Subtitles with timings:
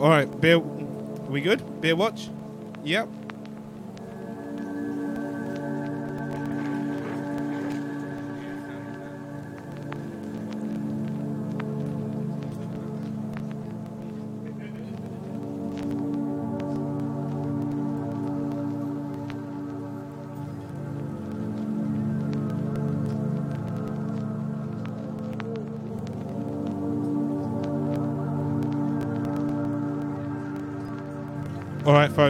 [0.00, 0.56] All right, beer.
[0.56, 1.82] Are we good?
[1.82, 2.30] Beer watch.
[2.84, 3.06] Yep.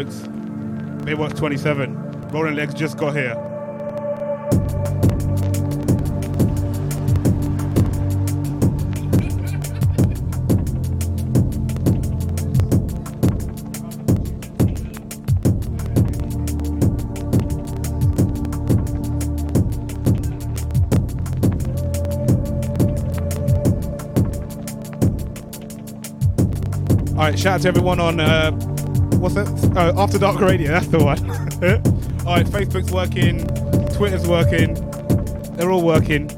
[0.01, 1.05] All right, folks.
[1.05, 2.31] Beer watch 27.
[2.31, 3.35] Rolling legs just got here.
[27.11, 28.70] All right, shout out to everyone on uh,
[29.21, 29.73] what's that?
[29.77, 30.73] Oh, After Dark Radio.
[30.73, 31.19] That's the one.
[32.27, 33.47] all right, Facebook's working,
[33.95, 34.75] Twitter's working.
[35.57, 36.29] They're all working.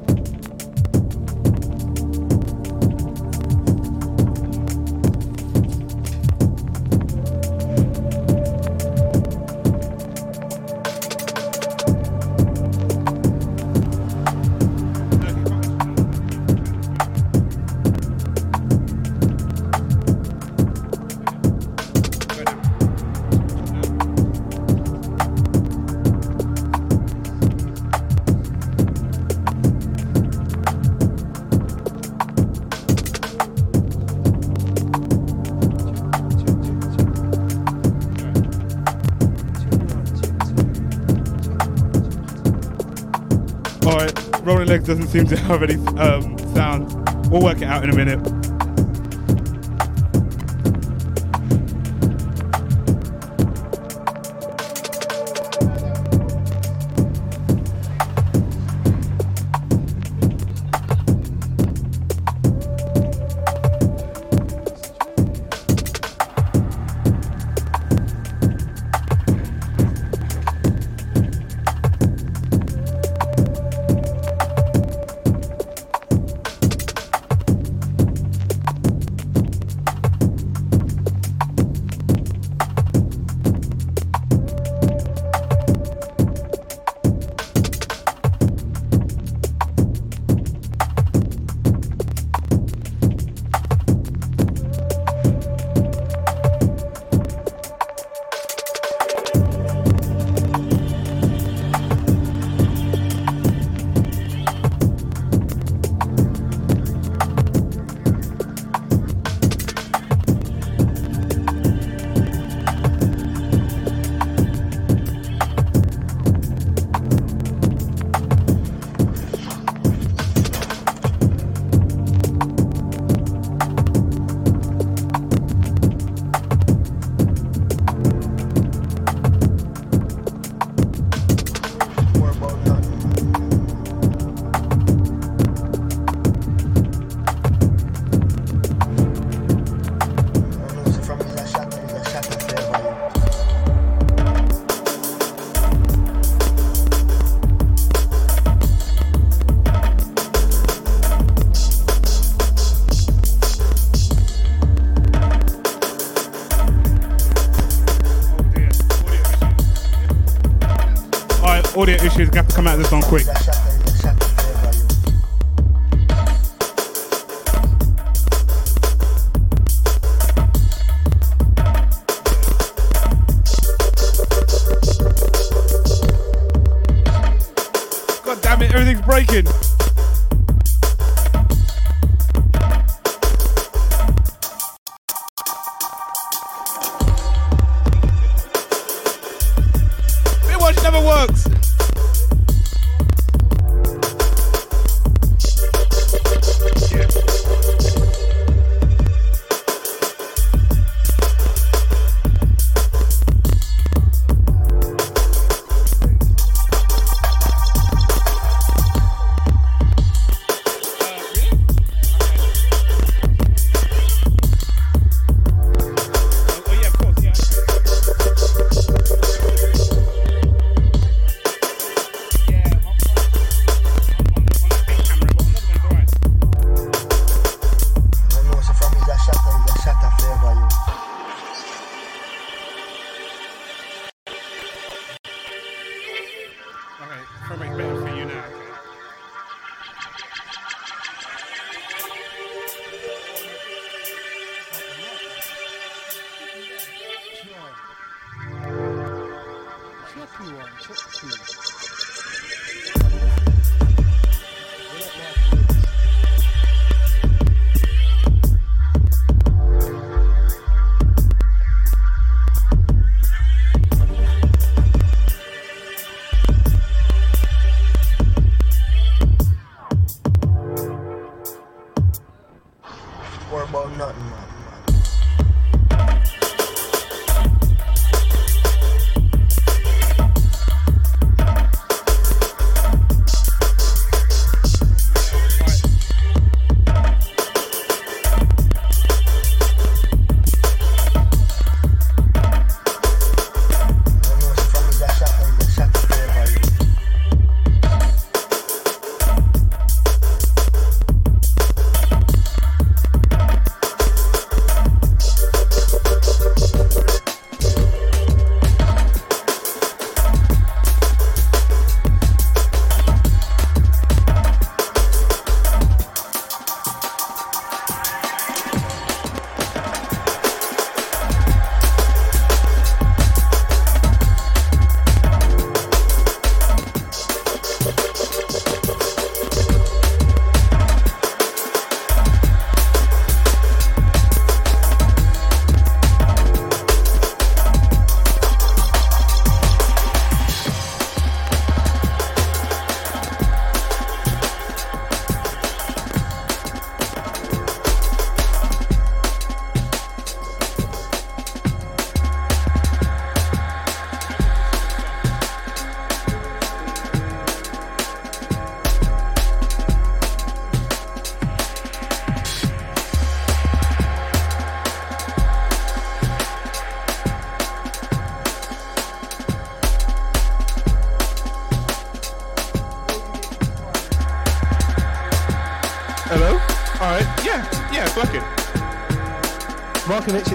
[44.78, 47.30] Doesn't seem to have any um, sound.
[47.30, 48.41] We'll work it out in a minute.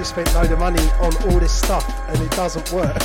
[0.07, 2.95] Spent load of money on all this stuff and it doesn't work.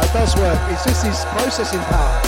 [0.00, 2.22] it does work, it's just his processing power.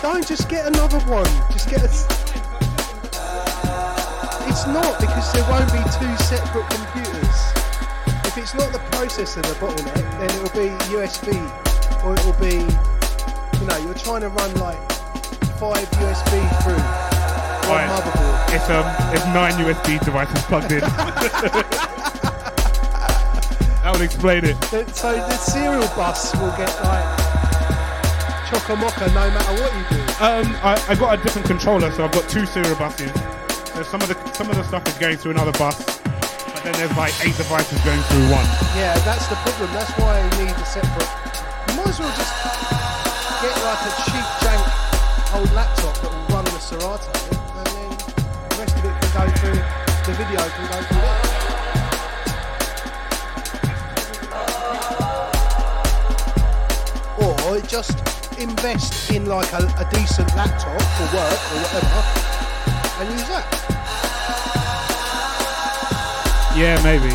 [0.00, 1.26] Don't just get another one.
[1.52, 1.90] Just get a.
[4.48, 7.52] It's not because there won't be two separate computers.
[8.24, 11.36] If it's not the processor the bottleneck, then it will be USB
[12.02, 12.64] or it will be,
[13.60, 14.80] you know, you're trying to run like
[15.60, 17.19] five USB through
[17.70, 17.88] Right.
[17.88, 18.54] motherboard.
[18.54, 20.80] It's um, it's nine USB devices plugged in.
[23.82, 24.56] that would explain it.
[24.94, 27.06] So the serial bus will get like
[28.50, 30.02] chock a mocha no matter what you do.
[30.18, 33.12] Um, I, I got a different controller, so I've got two serial buses.
[33.74, 36.72] So some of the some of the stuff is going through another bus, but then
[36.74, 38.46] there's like eight devices going through one.
[38.74, 39.72] Yeah, that's the problem.
[39.72, 41.08] That's why you need a separate.
[41.70, 42.34] You might as well just
[43.40, 44.90] get like a cheap jank
[45.34, 47.39] old laptop that will run the Serato,
[49.10, 49.60] can go through.
[50.06, 51.20] The video can go through there.
[57.48, 57.98] Or just
[58.38, 62.02] invest in like a, a decent laptop for work or whatever,
[63.00, 63.46] and use that.
[66.56, 67.14] Yeah, maybe.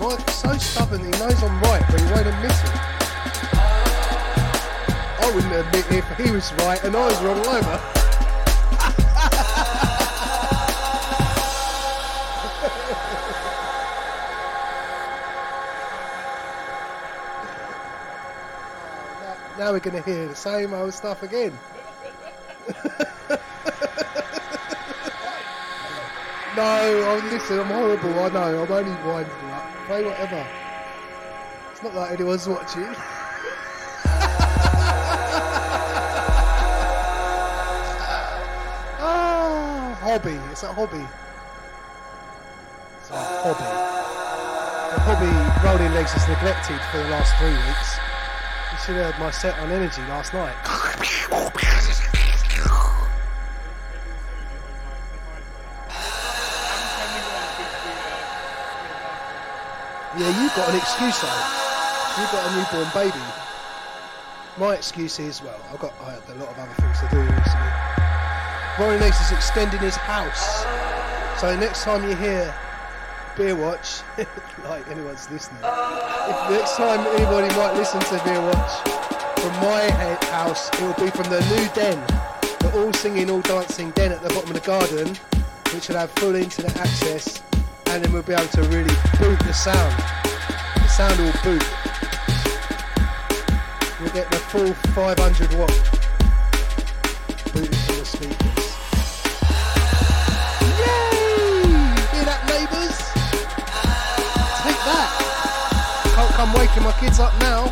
[0.00, 2.72] Mike's so stubborn, he knows I'm right, but he won't admit it.
[5.20, 7.97] I wouldn't admit if he was right and I was wrong either.
[19.58, 21.52] Now, we're going to hear the same old stuff again.
[26.58, 28.18] No, I'm, listen, I'm horrible.
[28.18, 28.64] I know.
[28.64, 29.62] I'm only winding up.
[29.86, 30.44] Play whatever.
[31.70, 32.82] It's not like anyone's watching.
[38.98, 40.32] ah, hobby.
[40.50, 41.06] It's a hobby.
[43.48, 43.64] Hobby.
[44.92, 45.32] The hobby
[45.64, 47.96] rolling legs is neglected for the last three weeks.
[47.96, 50.52] You should have heard my set on energy last night.
[60.12, 61.40] Yeah, you've got an excuse though.
[62.20, 63.24] You've got a newborn baby.
[64.58, 67.16] My excuse is, well, I've got I had a lot of other things to do
[67.16, 67.72] recently.
[68.76, 70.66] Rory Legs is extending his house.
[71.40, 72.54] So next time you hear
[73.38, 74.00] Beer Watch,
[74.64, 78.88] like anyone's listening, if next time anybody might listen to Beer Watch
[79.38, 79.88] from my
[80.26, 82.04] house, it will be from the new den,
[82.58, 85.14] the all singing, all dancing den at the bottom of the garden,
[85.72, 87.40] which will have full internet access,
[87.86, 89.96] and then we'll be able to really boot the sound.
[90.74, 91.64] The sound will boot.
[94.00, 96.07] We'll get the full 500 watt
[106.38, 107.62] Can't come waking my kids up now.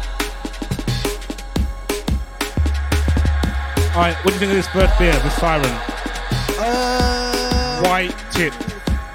[3.95, 5.71] Alright, what do you think of this first beer, the Siren?
[6.59, 8.53] Uh, White tip.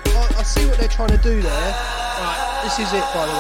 [0.05, 1.51] I, I see what they're trying to do there.
[1.51, 3.34] Right, this is it, by the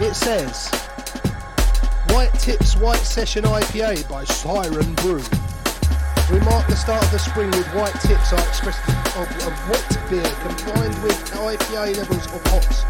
[0.00, 0.08] way.
[0.08, 0.70] It says
[2.08, 5.22] White Tips White Session IPA by Siren Brew.
[6.32, 9.54] We mark the start of the spring with white tips I expressed of, of
[10.10, 12.84] beer combined with IPA levels of hops.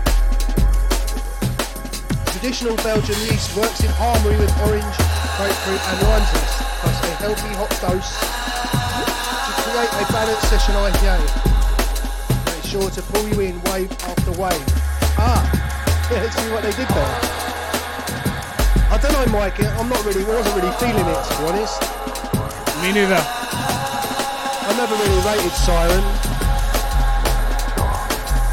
[2.34, 4.96] Traditional Belgian yeast works in harmony with orange,
[5.38, 11.18] grapefruit and lime zest, plus a healthy hop dose to create a balanced session IPA.
[12.50, 14.66] Make sure to pull you in wave after wave.
[15.18, 15.46] Ah,
[16.10, 17.14] yeah, let's see what they did there.
[18.90, 19.62] I don't know, Mike.
[19.78, 21.78] I'm not really, wasn't really feeling it to be honest.
[22.82, 23.45] Me neither.
[24.76, 26.04] Never really rated Siren.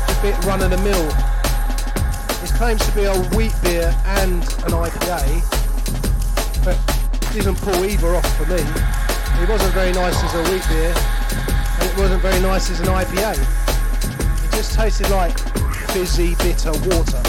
[0.07, 1.11] A bit run of the mill.
[2.41, 5.43] It claims to be a wheat beer and an IPA,
[6.63, 6.77] but
[7.33, 8.63] didn't pull either off for me.
[9.43, 12.87] It wasn't very nice as a wheat beer, and it wasn't very nice as an
[12.87, 13.37] IPA.
[14.45, 15.37] It just tasted like
[15.91, 17.21] fizzy, bitter water.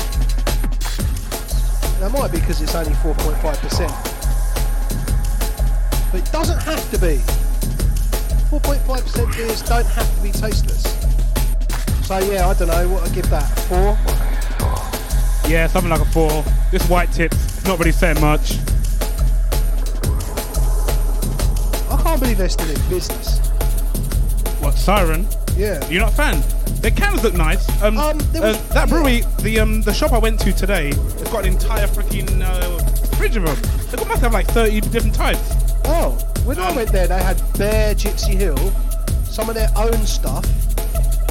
[1.98, 3.90] That might be because it's only 4.5%.
[6.12, 7.20] But it doesn't have to be.
[8.64, 10.82] 4.5% beers don't have to be tasteless.
[12.06, 13.46] So yeah, I don't know what I give that.
[13.68, 13.96] Four?
[15.50, 16.44] Yeah, something like a four.
[16.70, 18.58] This white tip, it's not really saying much.
[21.90, 23.38] I can't believe they're still in business.
[24.60, 25.26] What, Siren?
[25.56, 25.86] Yeah.
[25.88, 26.40] You're not a fan?
[26.80, 27.66] The cans look nice.
[27.82, 30.88] Um, Um, there was- uh, that brewery, the um, the shop I went to today,
[30.90, 32.78] it's got an entire freaking uh,
[33.16, 33.56] fridge of them.
[33.90, 35.54] They must have like 30 different types.
[35.86, 38.56] Oh, when I went there, they had Bear Gypsy Hill,
[39.24, 40.44] some of their own stuff.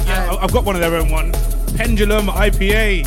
[0.05, 1.37] Yeah, I've got one of their own ones.
[1.75, 3.05] Pendulum IPA.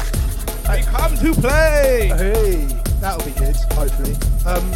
[0.69, 2.11] I come to play.
[2.17, 2.67] Hey,
[3.01, 4.15] that'll be good, hopefully.
[4.47, 4.73] Um,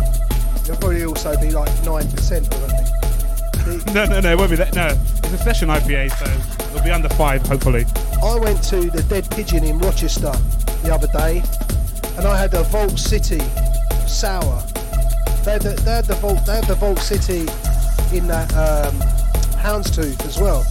[0.62, 3.94] it'll probably also be like 9% or something.
[3.94, 4.75] No, no, no, it won't be that.
[4.75, 7.84] No, it's a session IPA, so it'll be under five, hopefully.
[8.22, 10.32] I went to the Dead Pigeon in Rochester
[10.82, 11.42] the other day,
[12.16, 13.40] and I had a Vault City
[14.06, 14.62] sour.
[15.44, 17.40] They had the, they had the Vault, they had the Vault City
[18.14, 18.94] in that um,
[19.56, 20.62] Houndstooth as well.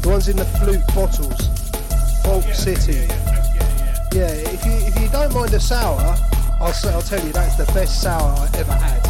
[0.00, 1.48] The ones in the flute bottles.
[2.24, 3.08] Vault City.
[4.14, 6.16] Yeah, if you if you don't mind a sour,
[6.60, 9.02] I'll I'll tell you that's the best sour I ever had.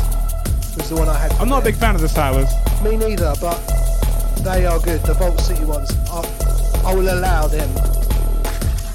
[0.77, 1.33] Was the one I had.
[1.33, 2.49] I'm not a big fan of the sours.
[2.83, 3.59] Me neither, but
[4.43, 5.03] they are good.
[5.03, 7.69] The Vault City ones, I, I will allow them.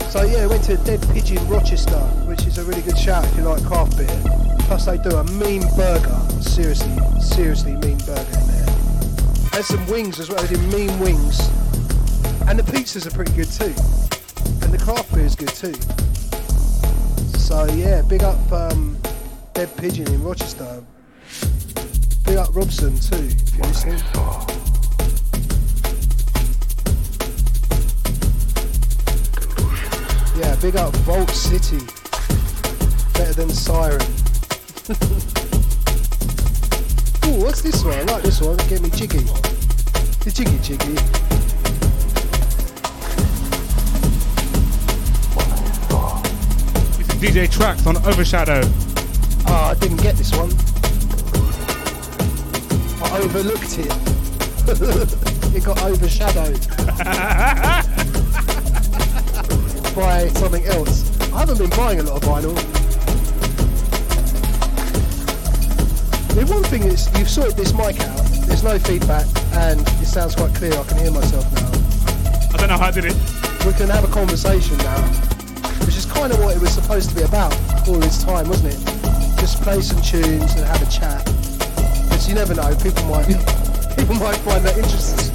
[0.10, 3.36] So yeah, we went to Dead Pigeon Rochester, which is a really good shout if
[3.38, 4.47] you like craft beer.
[4.68, 8.68] Plus they do a mean burger, seriously, seriously mean burger in there.
[9.54, 10.44] And some wings as well.
[10.44, 11.40] They do mean wings,
[12.50, 13.74] and the pizzas are pretty good too,
[14.62, 15.74] and the craft beer is good too.
[17.40, 18.98] So yeah, big up um,
[19.54, 20.84] Dead Pigeon in Rochester.
[22.26, 24.04] Big up Robson too, if you're listening.
[30.38, 31.80] Yeah, big up Vault City.
[33.14, 34.27] Better than Siren.
[34.88, 34.94] Ooh,
[37.44, 37.94] what's this one?
[37.94, 38.56] I like this one.
[38.70, 39.18] Get me jiggy.
[40.24, 40.94] The jiggy jiggy.
[46.96, 48.62] This is DJ Tracks on Overshadow.
[49.48, 50.50] Ah, I didn't get this one.
[53.04, 53.92] I overlooked it.
[55.54, 56.66] it got overshadowed
[59.94, 61.04] by something else.
[61.34, 62.77] I haven't been buying a lot of vinyl.
[66.38, 68.22] The one thing is, you've sorted this mic out.
[68.46, 69.26] There's no feedback,
[69.58, 70.72] and it sounds quite clear.
[70.72, 71.66] I can hear myself now.
[72.54, 73.18] I don't know how I did it.
[73.66, 75.02] We can have a conversation now,
[75.82, 77.58] which is kind of what it was supposed to be about
[77.90, 78.80] all this time, wasn't it?
[79.42, 81.26] Just play some tunes and have a chat.
[82.06, 83.26] Because you never know, people might
[83.98, 85.34] people might find that interesting.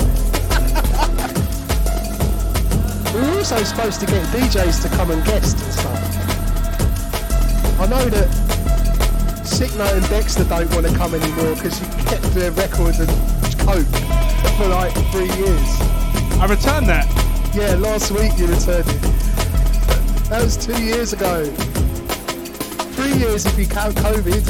[3.11, 5.99] we were also supposed to get DJs to come and guest and stuff.
[7.83, 8.42] I know that
[9.63, 13.09] Sick Note and Dexter don't want to come anymore because you kept their records and
[13.61, 13.87] coke
[14.59, 15.71] for like three years.
[16.43, 17.07] I returned that.
[17.55, 19.03] Yeah, last week you returned it.
[20.31, 21.45] That was two years ago.
[22.99, 24.43] Three years if you count COVID.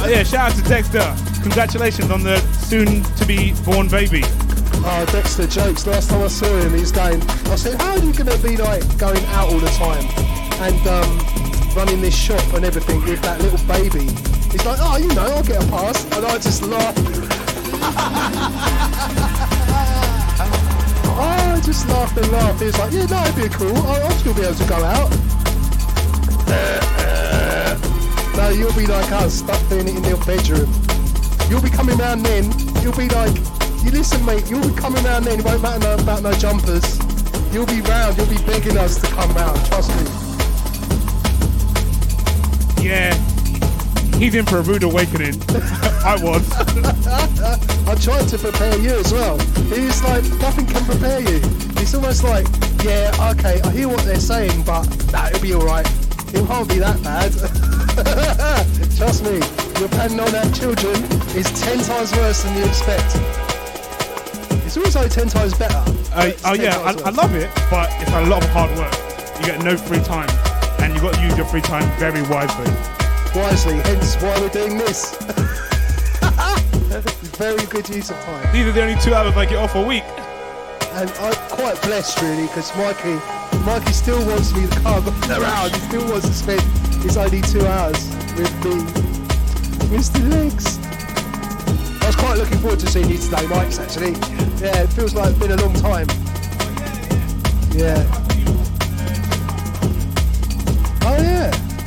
[0.00, 1.16] Oh, yeah, shout out to Dexter.
[1.40, 4.20] Congratulations on the soon to be born baby.
[4.84, 5.86] Oh, Dexter jokes.
[5.86, 7.22] Last time I saw him, he's going.
[7.22, 10.86] I said, "How are you going to be like going out all the time and
[10.88, 11.18] um,
[11.78, 14.10] running this shop and everything with that little baby?"
[14.50, 16.96] He's like, "Oh, you know, I'll get a pass," and I just laugh.
[21.18, 22.58] I just laughed and laughed.
[22.58, 23.76] He was like, "Yeah, it'd be cool.
[23.76, 25.10] I'll, I'll still be able to go out."
[28.36, 30.68] no, you'll be like us, stuck doing it in your bedroom.
[31.48, 32.44] You'll be coming round then.
[32.82, 33.36] You'll be like,
[33.84, 34.50] you listen, mate.
[34.50, 35.38] You'll be coming round then.
[35.38, 36.98] It won't matter about no jumpers.
[37.52, 38.16] You'll be round.
[38.16, 39.64] You'll be begging us to come round.
[39.66, 40.27] Trust me.
[42.88, 43.12] Yeah,
[44.16, 45.34] he's in for a rude awakening.
[46.08, 46.50] I was.
[47.86, 49.38] I tried to prepare you as well.
[49.68, 51.38] He's like nothing can prepare you.
[51.76, 52.46] It's almost like,
[52.82, 55.86] yeah, okay, I hear what they're saying, but nah, it'll be all right.
[56.32, 57.30] It won't be that bad.
[58.96, 59.34] Trust me,
[59.78, 60.96] your planning on our children
[61.36, 63.16] is ten times worse than you expect.
[64.64, 65.84] It's also ten times better.
[66.14, 68.94] Uh, oh yeah, I, I love it, but it's a lot of hard work.
[69.40, 70.30] You get no free time,
[71.38, 72.66] your free time very wisely.
[73.32, 75.16] wisely, hence why we're doing this.
[77.38, 78.52] Very good use of time.
[78.52, 80.02] These are the only two hours I get off a week.
[80.98, 83.14] And I'm quite blessed really because Mikey
[83.64, 85.76] Mikey still wants me to come around.
[85.76, 86.60] He still wants to spend
[87.04, 88.82] his only two hours with me.
[89.94, 90.28] Mr.
[90.30, 90.78] Legs.
[92.02, 94.12] I was quite looking forward to seeing you today, Mike's actually.
[94.58, 96.08] Yeah, it feels like it's been a long time.
[97.70, 98.17] Yeah.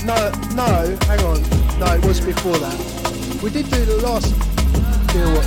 [0.04, 1.42] No, no, hang on.
[1.78, 3.42] No, it was before that.
[3.44, 4.34] We did do the last
[5.14, 5.46] Beer Watch.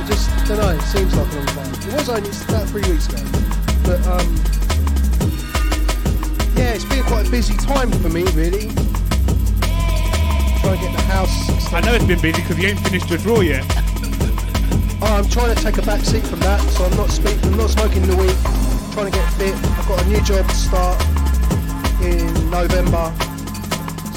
[0.00, 1.74] It just, I don't know, it seems like a long time.
[1.74, 3.20] It was only about three weeks ago.
[3.84, 4.24] But, um,
[6.56, 8.72] yeah, it's been quite a busy time for me, really.
[10.64, 11.72] Trying to get the house.
[11.72, 13.64] I know it's been busy because you ain't finished your draw yet.
[15.02, 17.68] I'm trying to take a back seat from that, so I'm not speak, I'm not
[17.68, 18.36] smoking in the week.
[18.44, 19.54] I'm trying to get fit.
[19.54, 21.00] I've got a new job to start
[22.00, 23.12] in November,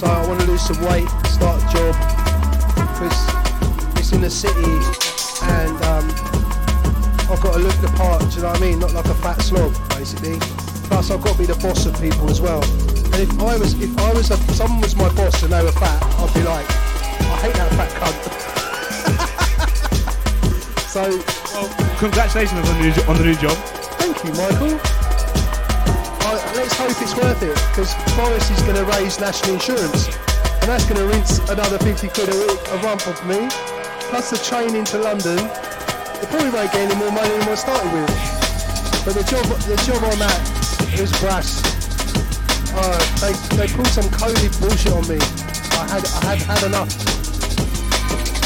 [0.02, 1.94] so I want to lose some weight, start a job
[2.74, 3.22] because
[4.00, 4.74] it's in the city,
[5.46, 6.10] and um,
[7.30, 8.20] I've got to look the part.
[8.22, 8.80] Do you know what I mean?
[8.80, 10.40] Not like a fat slob, basically.
[10.90, 12.64] Plus, I've got to be the boss of people as well.
[13.14, 15.72] And if I was, if I was, a, someone was my boss and they were
[15.72, 18.38] fat, I'd be like, I hate that fat cunt.
[20.92, 21.04] So,
[21.54, 23.56] well, congratulations on the new, on the new job.
[24.02, 25.01] Thank you, Michael.
[26.56, 30.08] Let's hope it's worth it because Boris is going to raise national insurance
[30.62, 33.50] and that's going to rinse another 50 quid a, week, a month off me.
[34.14, 35.40] Plus the train into London.
[36.22, 38.14] It probably won't get any more money than I started with.
[39.02, 40.22] But the job, the job I'm
[41.02, 41.66] is brass.
[42.78, 42.94] Uh,
[43.26, 45.18] they, they pulled some COVID bullshit on me.
[45.82, 46.94] I had, I had had enough.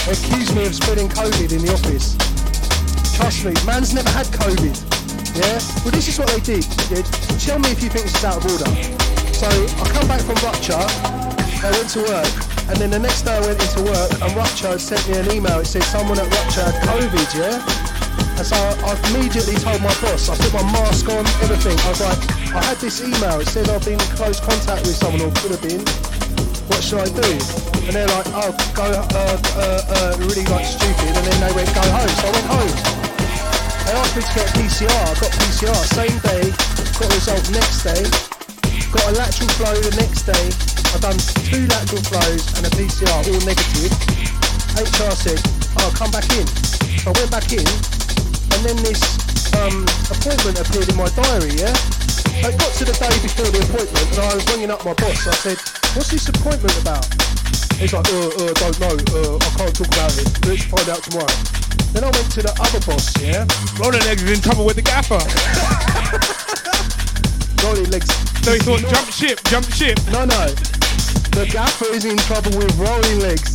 [0.06, 2.16] They accused me of spreading COVID in the office.
[3.18, 4.95] Trust me, man's never had COVID.
[5.36, 5.60] Yeah?
[5.84, 6.64] Well, this is what they did.
[6.88, 7.04] Yeah?
[7.44, 8.72] Tell me if you think this is out of order.
[9.36, 12.32] So I come back from Rupture, I went to work,
[12.72, 15.28] and then the next day I went into work, and Rupture had sent me an
[15.28, 15.60] email.
[15.60, 17.60] It said someone at Rupture had COVID, yeah?
[18.40, 21.76] And so I immediately told my boss, I put my mask on, everything.
[21.84, 22.22] I was like,
[22.56, 25.52] I had this email, it said I've been in close contact with someone or could
[25.52, 25.84] have been.
[26.72, 27.28] What should I do?
[27.86, 31.12] And they're like, oh, go, uh, uh, uh, really like stupid.
[31.12, 32.08] And then they went, go home.
[32.08, 33.15] So I went home.
[33.86, 34.90] They asked me to get PCR.
[34.90, 36.50] I got PCR same day.
[36.98, 38.02] Got a result next day.
[38.90, 40.46] Got a lateral flow the next day.
[40.90, 43.94] I've done two lateral flows and a PCR, all negative.
[44.74, 45.38] HR said,
[45.78, 46.50] "Oh, come back in."
[46.98, 49.06] So I went back in, and then this
[49.62, 51.54] um, appointment appeared in my diary.
[51.54, 51.78] Yeah.
[52.42, 55.30] It got to the day before the appointment, and I was ringing up my boss.
[55.30, 55.62] I said,
[55.94, 57.06] "What's this appointment about?"
[57.78, 60.48] He's like, uh, uh, don't know, uh, I can't talk about it.
[60.48, 61.65] Let's find out tomorrow.
[61.96, 63.48] Then I went to the other boss, yeah?
[63.80, 65.16] Rolling Legs is in trouble with the gaffer.
[67.64, 68.12] Rolling Legs.
[68.44, 69.96] So he thought, jump ship, jump ship.
[70.12, 70.52] No, no.
[71.32, 73.48] The gaffer is in trouble with Rolling Legs.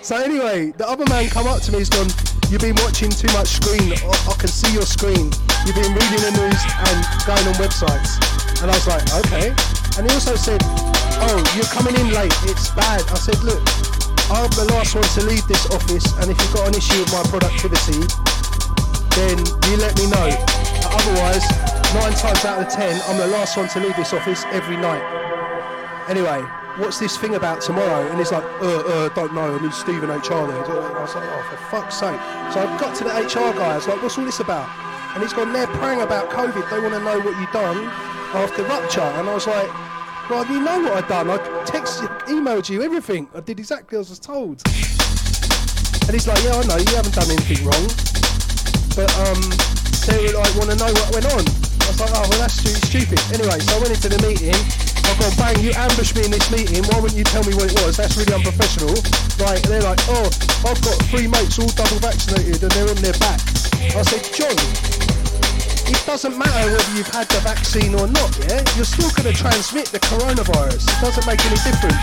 [0.00, 2.08] So anyway, the other man come up to me, he's gone,
[2.48, 5.28] you've been watching too much screen, I, I can see your screen.
[5.68, 8.16] You've been reading the news and going on websites.
[8.64, 9.52] And I was like, okay.
[10.00, 10.64] And he also said,
[11.20, 13.04] oh, you're coming in late, it's bad.
[13.12, 13.60] I said, look,
[14.32, 17.12] I'm the last one to leave this office, and if you've got an issue with
[17.12, 18.00] my productivity,
[19.20, 19.36] then
[19.68, 20.32] you let me know.
[20.88, 21.44] Otherwise,
[21.92, 25.04] nine times out of ten, I'm the last one to leave this office every night.
[26.08, 26.40] Anyway,
[26.80, 28.08] what's this thing about tomorrow?
[28.08, 30.64] And he's like, uh, uh, don't know, I need Stephen HR there.
[30.64, 32.20] I was like, oh, for fuck's sake.
[32.52, 34.68] So I've got to the HR guy, I was like, what's all this about?
[35.12, 37.88] And he's gone, they're praying about COVID, they want to know what you've done
[38.32, 39.02] after rupture.
[39.02, 39.68] And I was like,
[40.30, 41.30] well, you know what I've done.
[41.30, 43.28] I texted, emailed you, everything.
[43.34, 44.62] I did exactly as I was told.
[46.04, 47.84] And he's like, yeah, I know, you haven't done anything wrong.
[48.96, 49.40] But um,
[50.08, 51.44] they were like, want to know what went on.
[51.44, 53.20] I was like, oh, well, that's stupid.
[53.36, 54.56] Anyway, so I went into the meeting.
[55.04, 56.80] I've gone, bang, you ambushed me in this meeting.
[56.88, 57.96] Why wouldn't you tell me what it was?
[57.96, 58.96] That's really unprofessional.
[59.44, 60.24] Like, they're like, oh,
[60.64, 63.40] I've got three mates all double vaccinated and they're on their back.
[63.92, 64.56] I said, John,
[65.86, 68.64] it doesn't matter whether you've had the vaccine or not, yeah?
[68.76, 70.88] You're still going to transmit the coronavirus.
[70.88, 72.00] It doesn't make any difference.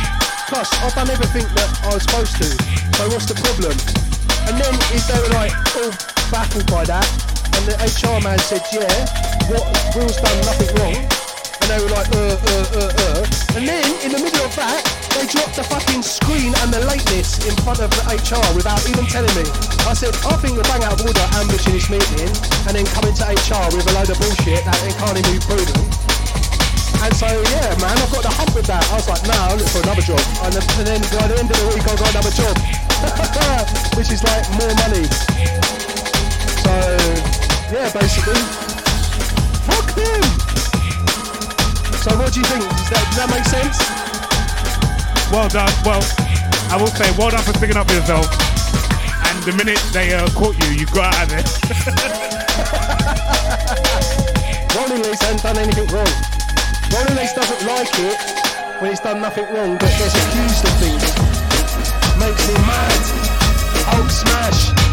[0.49, 2.49] Plus, I've done everything that I was supposed to.
[2.99, 3.73] So what's the problem?
[4.45, 5.93] And then if they were like all
[6.29, 7.07] baffled by that,
[7.57, 8.91] and the HR man said, yeah,
[9.49, 9.65] what
[9.95, 14.11] Will's done nothing wrong, and they were like, uh, uh, uh, uh, and then in
[14.11, 17.91] the middle of that, they dropped the fucking screen and the lateness in front of
[17.91, 19.45] the HR without even telling me.
[19.87, 22.31] I said, I think we're bang out of order ambushing this meeting
[22.67, 25.41] and then coming to HR with a load of bullshit that they can't even be
[25.43, 25.79] proven.
[27.01, 28.85] And so, yeah, man, I've got the hump with that.
[28.93, 30.21] I was like, nah, I'll look for another job.
[30.45, 30.53] And
[30.85, 32.53] then by the end of the week, I got another job.
[33.97, 35.09] Which is like more money.
[36.61, 36.73] So,
[37.73, 38.37] yeah, basically,
[39.65, 40.21] fuck them.
[42.05, 42.69] So what do you think?
[42.69, 44.10] Does that, does that make sense?
[45.31, 45.71] Well done.
[45.85, 46.03] Well,
[46.69, 48.27] I will say, well done for sticking up for yourself.
[49.31, 51.39] And the minute they uh, caught you, you got out of there.
[54.75, 56.11] Rolling Legs hasn't done anything wrong.
[56.91, 58.19] Rolling Legs doesn't like it
[58.81, 61.01] when he's done nothing wrong, but gets accused of things.
[62.19, 62.99] Makes me mad.
[63.87, 64.90] Hulk smash.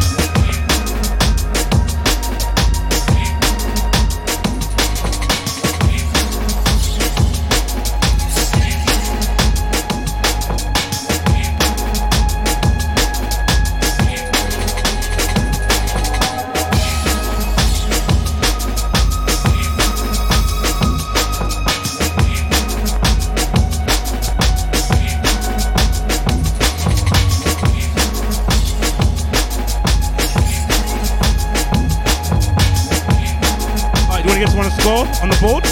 [34.88, 35.64] On the board?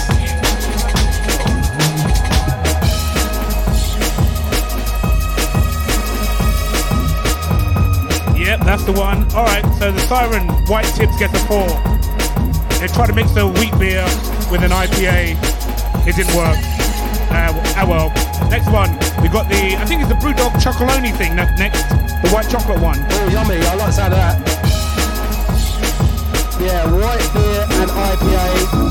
[8.37, 9.24] Yep, that's the one.
[9.35, 11.66] All right, so the Siren White Tips gets a four.
[12.79, 14.05] They tried to mix the wheat beer
[14.50, 15.37] with an IPA.
[16.07, 16.59] It didn't work.
[17.33, 18.12] Uh, ah well.
[18.50, 18.90] Next one,
[19.22, 21.57] we got the, I think it's the Brewdog Chocolonely thing next,
[22.22, 22.98] the white chocolate one.
[23.00, 23.57] Oh, yummy!
[23.57, 24.66] I like the sound of that.
[26.61, 28.86] Yeah, white beer and IPA.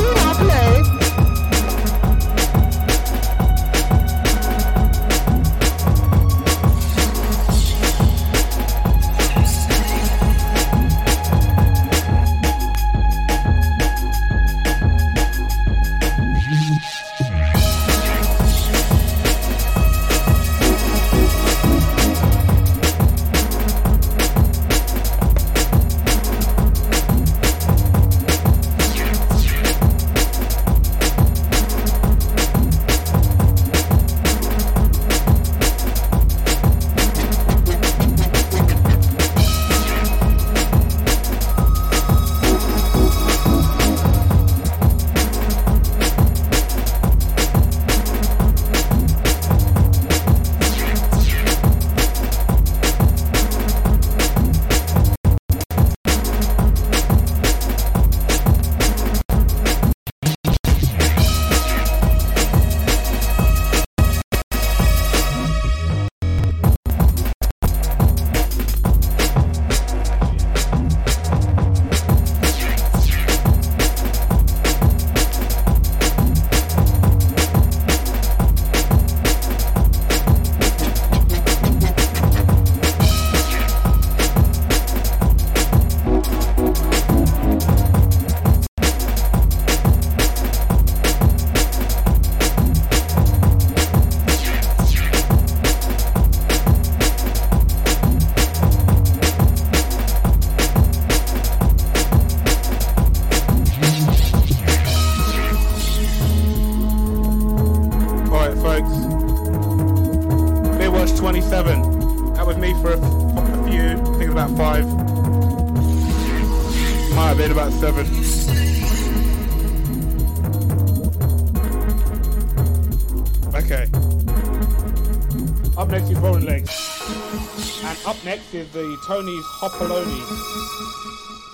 [129.06, 130.20] Tony's Hopaloni.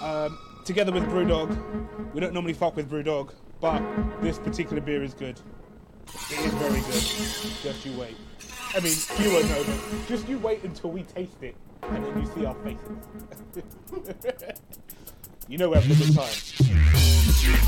[0.02, 2.14] Um, together with Brewdog.
[2.14, 3.84] We don't normally fuck with Brewdog, but
[4.22, 5.38] this particular beer is good.
[6.08, 7.04] It is very good.
[7.62, 8.16] Just you wait.
[8.74, 12.22] I mean, you won't know, but just you wait until we taste it, and then
[12.22, 12.80] you see our faces.
[15.50, 17.68] you know we're having a good time.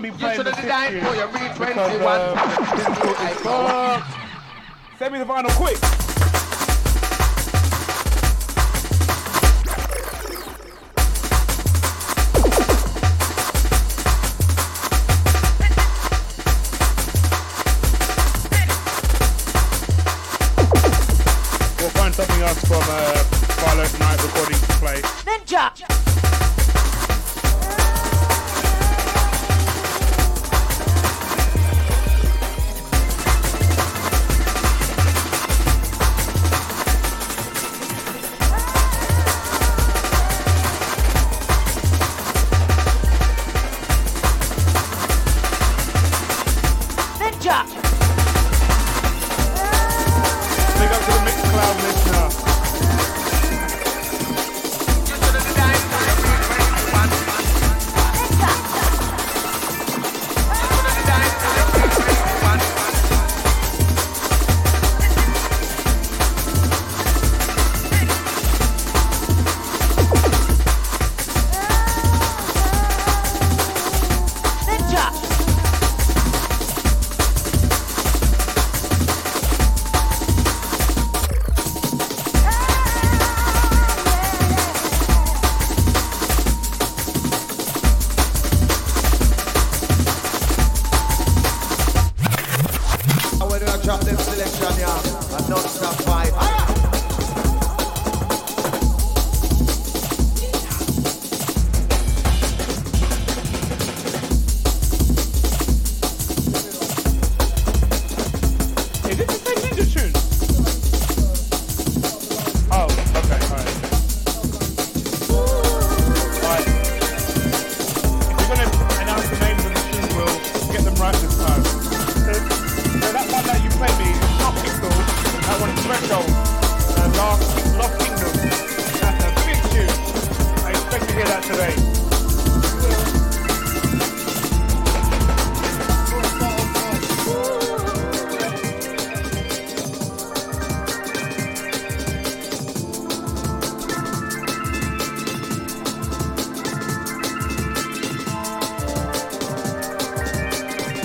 [0.00, 2.20] gonna be playing the died for your read 21.
[3.46, 4.02] Uh,
[4.98, 5.78] Send me the vinyl quick.
[21.80, 22.82] We'll find something else from.
[22.84, 23.17] Uh,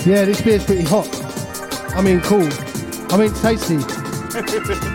[0.06, 1.08] Yeah, this beer's pretty hot.
[1.96, 2.48] I mean, cool.
[3.10, 3.78] I mean, tasty.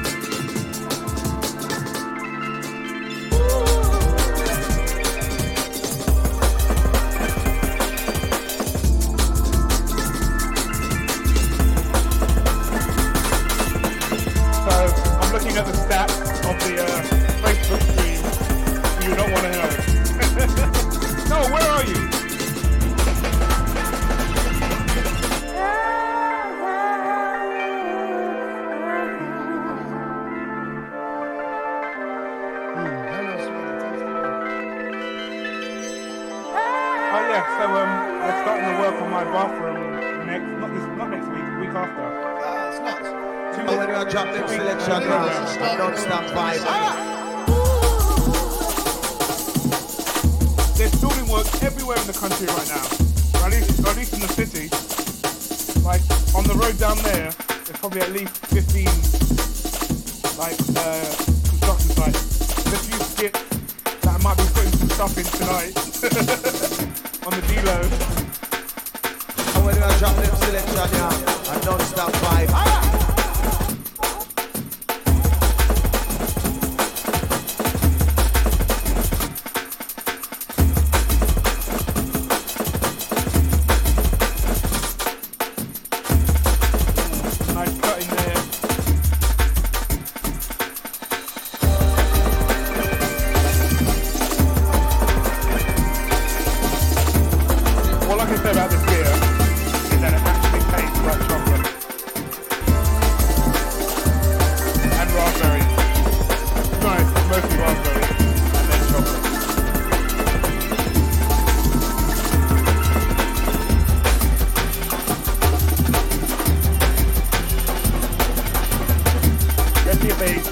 [120.09, 120.49] The.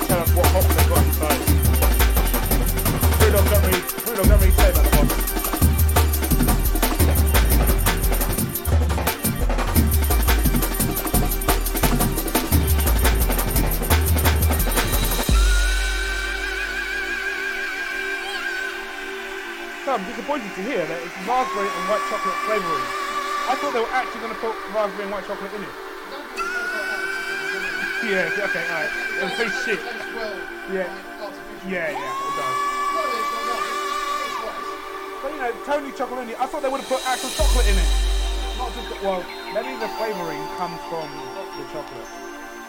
[19.87, 22.83] So I'm disappointed to hear that it's raspberry and white chocolate flavouring.
[23.47, 25.86] I thought they were actually going to put raspberry and white chocolate in it.
[28.07, 28.91] Yeah, okay, alright.
[29.19, 29.79] It'll taste shit.
[30.71, 30.87] Yeah.
[31.67, 32.57] Yeah, yeah, it does.
[35.21, 37.89] But you know, Tony Chocolonely, I thought they would have put actual chocolate in it.
[38.57, 39.19] Not just, well,
[39.51, 41.11] maybe the flavouring comes from
[41.59, 42.07] the chocolate.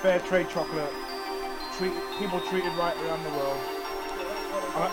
[0.02, 0.90] Fair trade chocolate.
[1.78, 3.60] Treat, people treated right around the world.
[4.74, 4.90] I-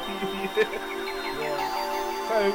[1.36, 1.60] yeah.
[2.32, 2.48] So,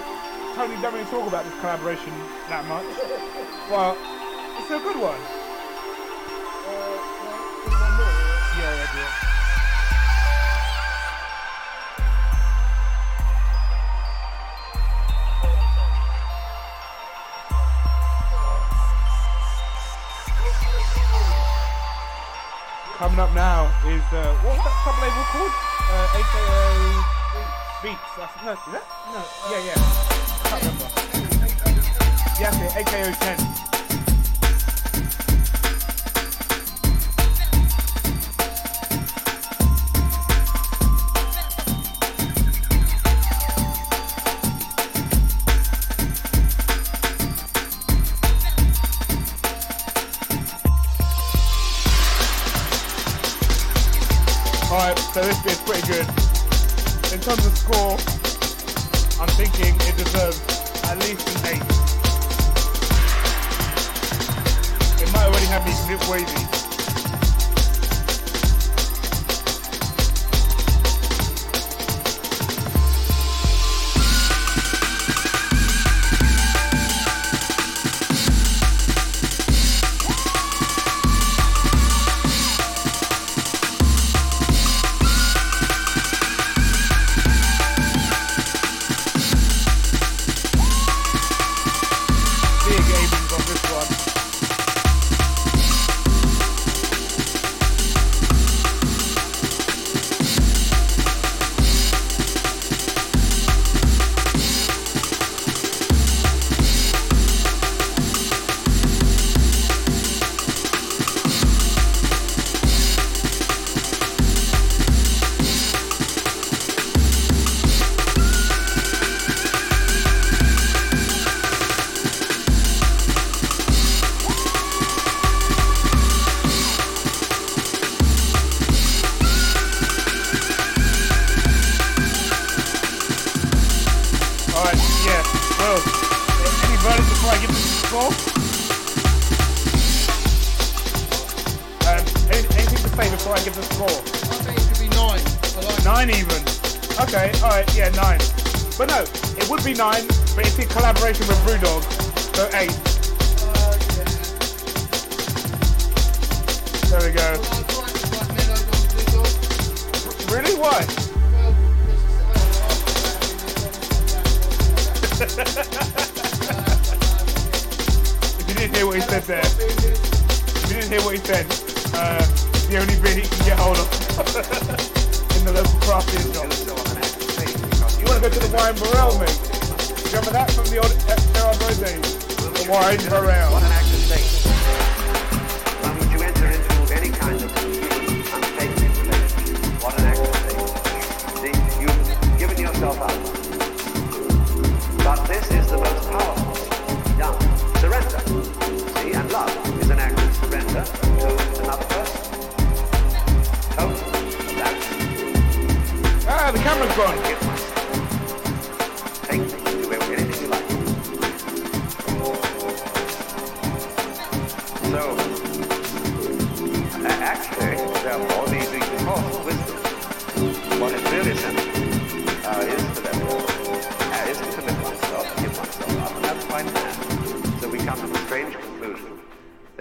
[0.56, 2.14] Tony don't really talk about this collaboration
[2.50, 2.86] that much.
[3.70, 3.98] Well,
[4.60, 5.18] it's a good one.
[22.98, 25.52] Coming up now is uh, what's that sub label called?
[25.92, 27.16] Uh, AKO
[27.84, 28.00] Beats.
[28.18, 28.86] That's, no, is that?
[29.12, 29.80] No, yeah, yeah.
[30.48, 30.88] Can't remember.
[32.40, 32.86] Yeah, it.
[32.86, 33.65] AKO 10.
[54.96, 56.08] Alright, so this bit's pretty good.
[57.14, 57.98] In terms of score,
[59.22, 60.40] I'm thinking it deserves
[60.86, 61.62] at least an 8.
[65.02, 66.55] It might already have me lip wavy.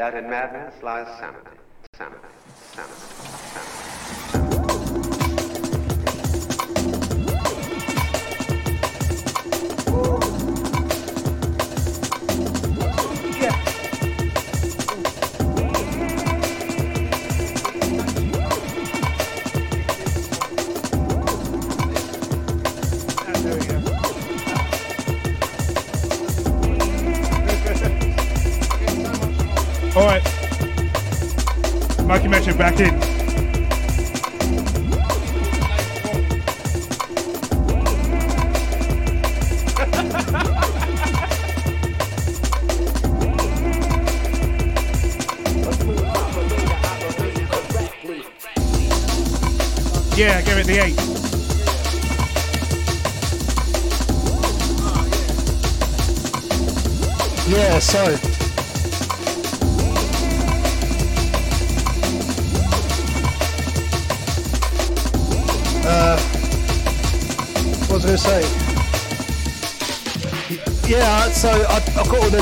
[0.04, 1.56] That in madness lies sanity,
[1.96, 2.23] sanity,
[32.76, 33.03] Mikey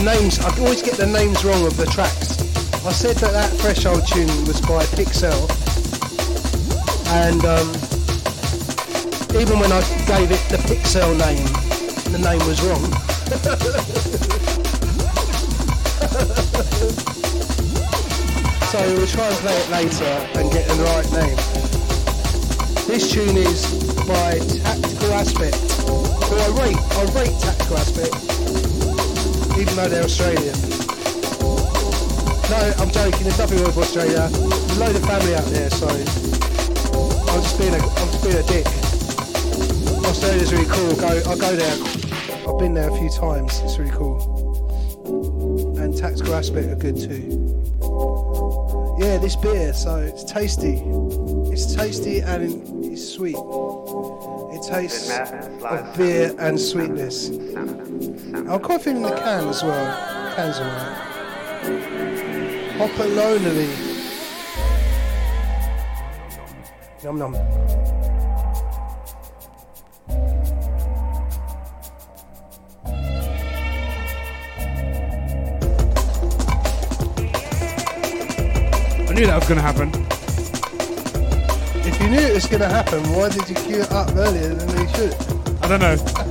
[0.03, 0.38] names.
[0.40, 2.38] I always get the names wrong of the tracks.
[2.84, 5.48] I said that that Threshold tune was by Pixel,
[7.24, 7.68] and um,
[9.40, 11.46] even when I gave it the Pixel name,
[12.12, 12.82] the name was wrong.
[18.72, 20.05] So we'll try and play it later
[20.40, 21.36] and get the right name.
[22.86, 23.66] This tune is
[24.09, 25.61] by Tactical Aspect.
[25.86, 28.32] I rate, I rate Tactical Aspect,
[29.62, 30.58] even though they're Australian.
[32.50, 33.22] No, I'm joking.
[33.22, 34.28] There's nothing wrong with Australia.
[34.28, 38.36] There's a load of family out there, so I'm just being a, I'm just being
[38.38, 38.66] a dick.
[40.04, 40.96] Australia's really cool.
[40.96, 41.76] Go, I'll go there.
[42.48, 43.60] I've been there a few times.
[43.60, 44.18] It's really cool.
[45.78, 47.38] And Tactical Aspect are good too.
[48.98, 50.82] Yeah, this beer, so it's tasty.
[51.52, 53.36] It's tasty and it's sweet.
[53.36, 55.08] It tastes
[55.64, 57.30] of beer and sweetness.
[58.23, 60.35] I'm quite feeling the can as well.
[60.37, 60.97] Can's alright.
[62.77, 63.68] Hopper lonely.
[67.03, 67.35] Num num.
[79.09, 79.91] I knew that was going to happen.
[81.85, 84.55] If you knew it was going to happen, why did you queue it up earlier
[84.55, 85.14] than you should?
[85.62, 86.22] I don't know.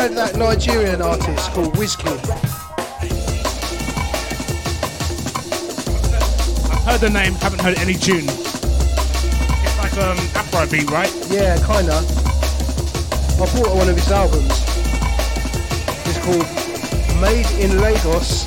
[0.00, 2.18] Heard that Nigerian artist called Wizkid?
[6.70, 8.24] I've heard the name, haven't heard any tune.
[8.24, 11.12] It's like um Afrobeat, right?
[11.28, 12.00] Yeah, kinda.
[12.00, 14.64] I bought one of his albums.
[16.08, 16.48] It's called
[17.20, 18.46] Made in Lagos.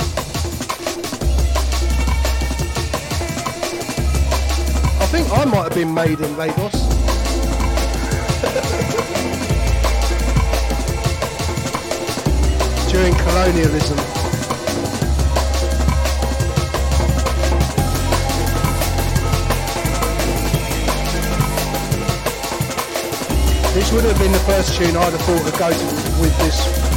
[4.99, 6.92] I think I might have been made in Lagos.
[13.23, 13.97] Colonialism.
[23.73, 26.92] This would have been the first tune I'd have thought to go to with this.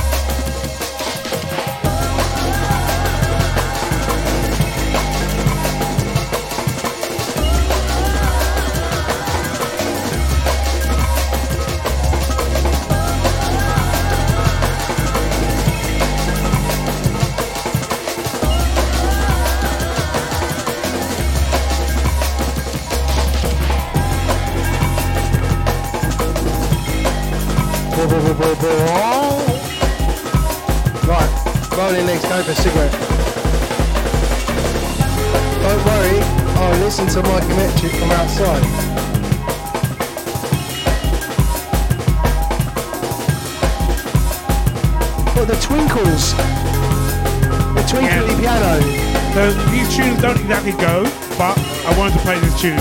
[52.67, 52.79] Tune.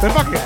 [0.00, 0.40] So fuck it.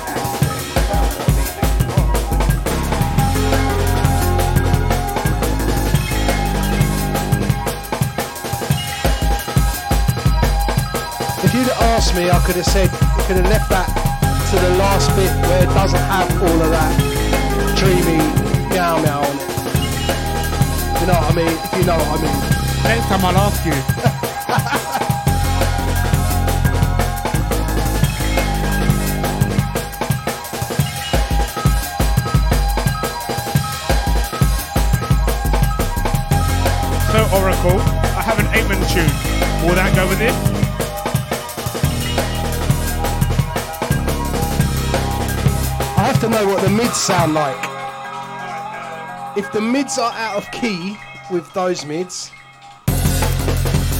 [11.43, 13.87] If you'd asked me, I could have said, I could have left that
[14.49, 16.93] to the last bit where it doesn't have all of that
[17.77, 18.17] dreamy
[18.69, 19.51] meow meow on it.
[20.99, 21.47] You know what I mean?
[21.47, 22.39] If you know what I mean.
[22.83, 24.14] Next time I'll ask you.
[37.35, 39.11] Oracle, I have an Aitman tune.
[39.67, 40.31] Will that go with it?
[45.97, 47.57] I have to know what the mids sound like.
[49.37, 50.97] If the mids are out of key
[51.29, 52.31] with those mids,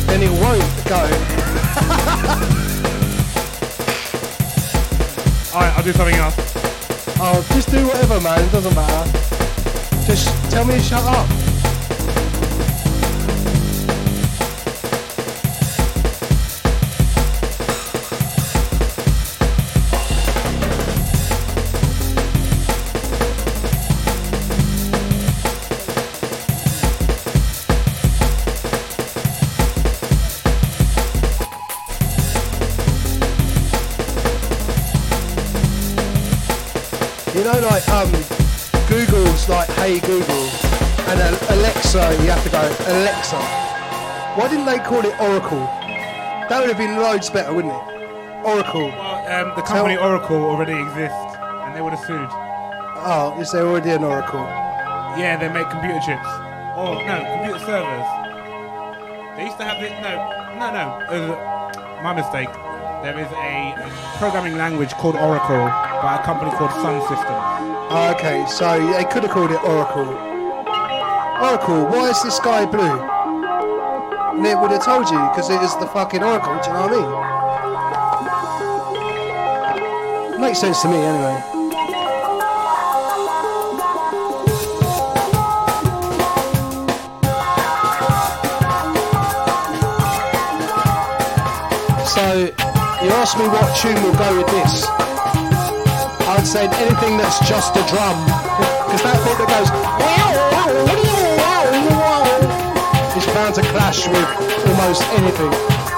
[0.07, 0.95] then it won't go.
[5.53, 6.37] Alright, I'll do something else.
[7.19, 8.41] Oh, just do whatever, man.
[8.45, 9.11] It doesn't matter.
[10.05, 11.44] Just tell me to shut up.
[39.85, 40.49] "Hey Google,"
[41.13, 43.37] and uh, Alexa, you have to go, Alexa.
[44.33, 45.61] Why didn't they call it Oracle?
[46.49, 47.85] That would have been loads better, wouldn't it?
[48.43, 48.89] Oracle.
[48.89, 52.29] Well, um, the company Oracle already exists, and they would have sued.
[53.05, 54.41] Oh, is there already an Oracle?
[55.21, 56.33] Yeah, they make computer chips.
[56.73, 58.09] Or no, computer servers.
[59.37, 59.93] They used to have this.
[60.01, 60.17] No,
[60.57, 60.85] no, no.
[61.13, 62.49] Uh, my mistake.
[63.05, 65.69] There is a programming language called Oracle
[66.01, 67.74] by a company called Sun Systems.
[67.91, 70.09] Okay, so they could have called it Oracle.
[71.39, 72.81] Oracle, why is the sky blue?
[72.81, 76.57] And it would have told you because it is the fucking Oracle.
[76.61, 76.93] Do you know what
[80.31, 80.41] I mean?
[80.41, 81.41] Makes sense to me, anyway.
[92.07, 92.25] So,
[93.05, 95.14] you asked me what tune will go with this.
[96.45, 98.23] I'd say anything that's just a drum.
[98.85, 99.65] Because that bit that goes
[103.17, 105.94] is bound to clash with almost anything.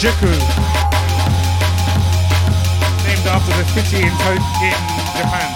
[0.00, 0.32] Shinjuku.
[3.04, 4.80] Named after the city in, to- in
[5.12, 5.52] Japan.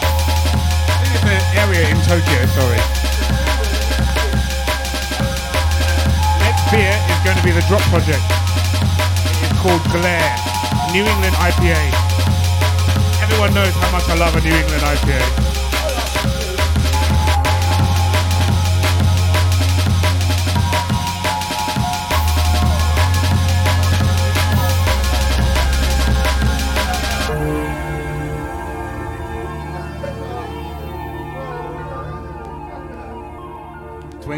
[1.17, 2.77] It's an area in Tokyo, sorry.
[6.45, 8.21] Next beer is going to be the Drop Project.
[9.41, 10.37] It's called Glare,
[10.93, 11.81] New England IPA.
[13.25, 15.54] Everyone knows how much I love a New England IPA.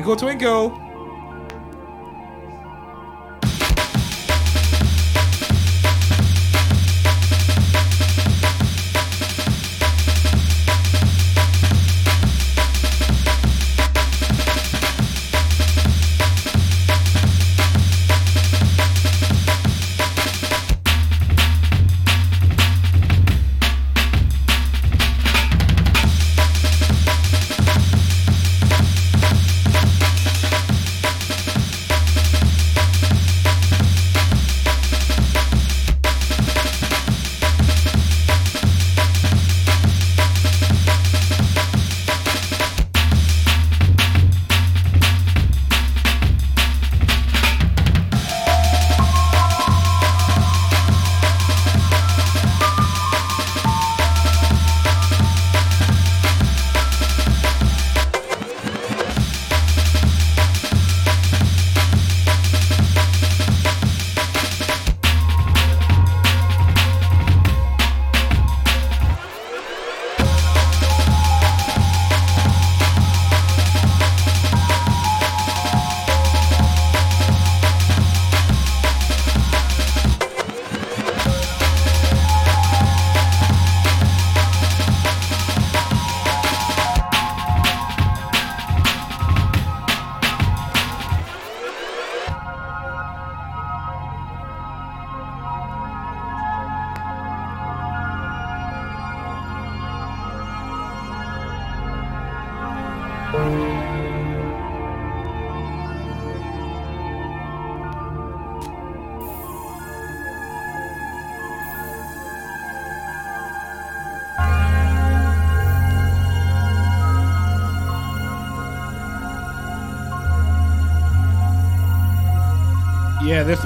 [0.06, 0.85] Twinkle, twinkle.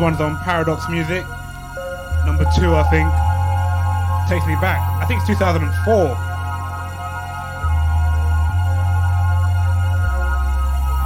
[0.00, 1.24] One's on Paradox Music.
[2.24, 3.08] Number two, I think.
[4.28, 4.80] Takes me back.
[5.02, 6.16] I think it's 2004.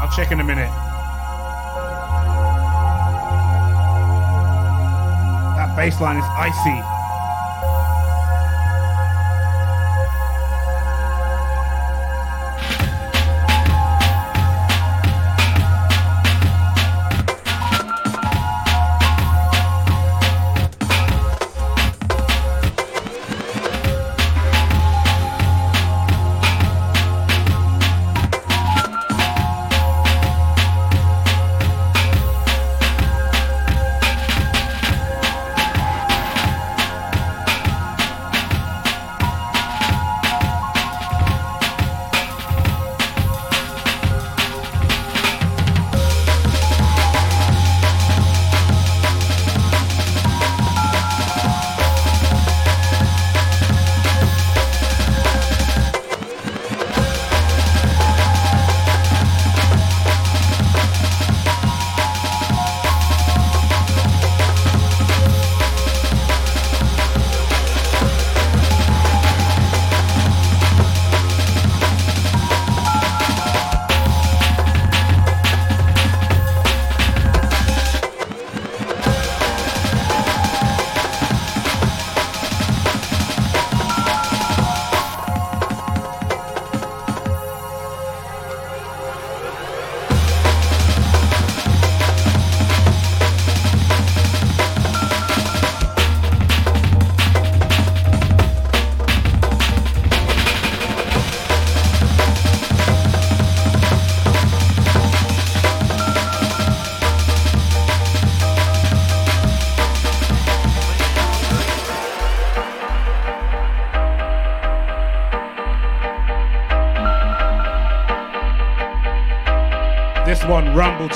[0.01, 0.71] I'll check in a minute.
[5.57, 7.04] That bass line is icy.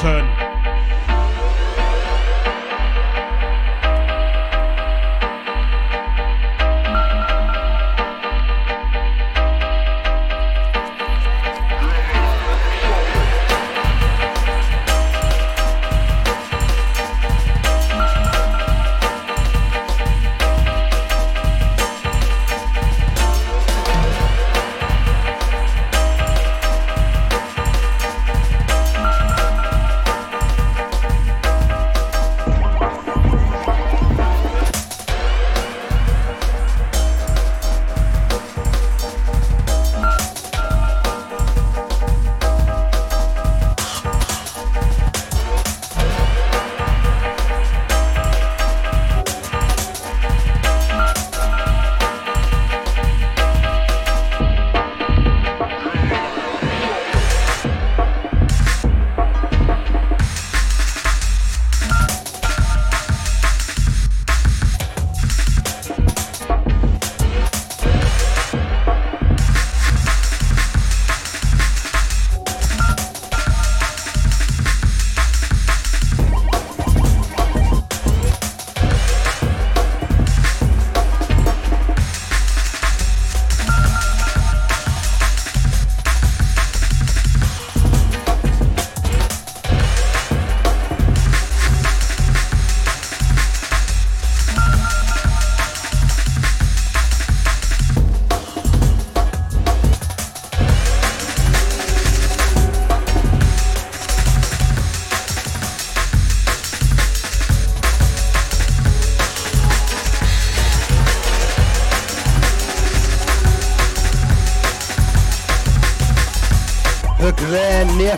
[0.04, 0.37] One,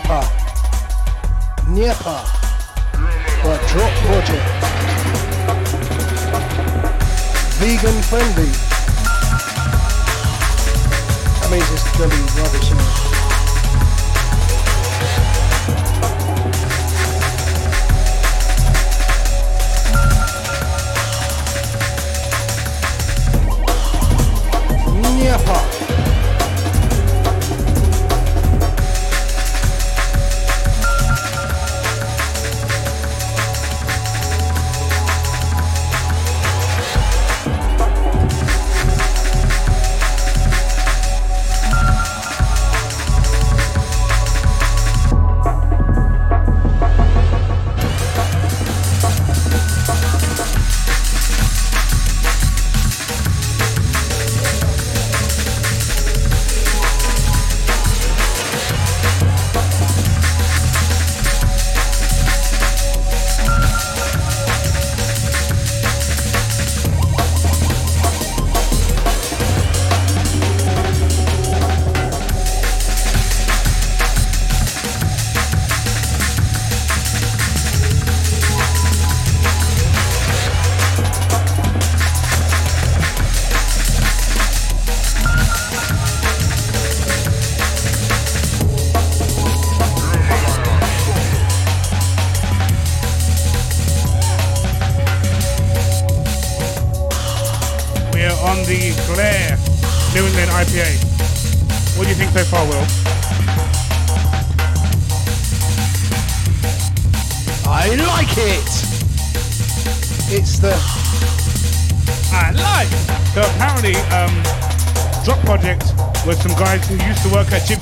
[0.07, 0.30] Glare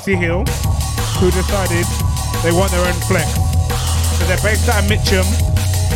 [0.08, 0.44] at Gypsy Hill
[1.20, 1.84] who decided
[2.42, 3.28] they want their own flex.
[4.16, 5.26] So they're based out of Mitcham,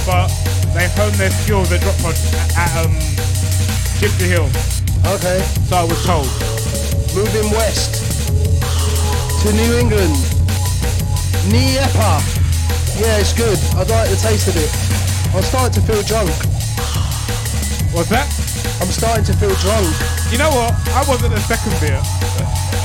[0.04, 0.28] but
[0.74, 2.92] they hone their skills at Drop Project at um,
[4.00, 4.48] Gypsy Hill.
[5.16, 5.40] okay.
[5.68, 6.28] So I was told.
[7.14, 8.00] Moving west
[9.42, 10.14] to New England.
[11.48, 12.12] NEIPA.
[13.00, 13.58] Yeah, it's good.
[13.74, 14.70] I like the taste of it.
[15.34, 16.30] I'm starting to feel drunk.
[17.92, 18.28] What's that?
[18.80, 19.88] I'm starting to feel drunk.
[20.30, 20.72] You know what?
[20.92, 22.00] I wasn't a second beer.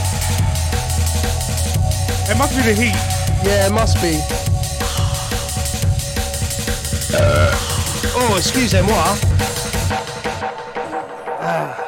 [2.30, 2.96] It must be the heat.
[3.46, 4.20] Yeah, it must be.
[8.16, 9.24] oh, excuse me, what?
[11.40, 11.84] Ah.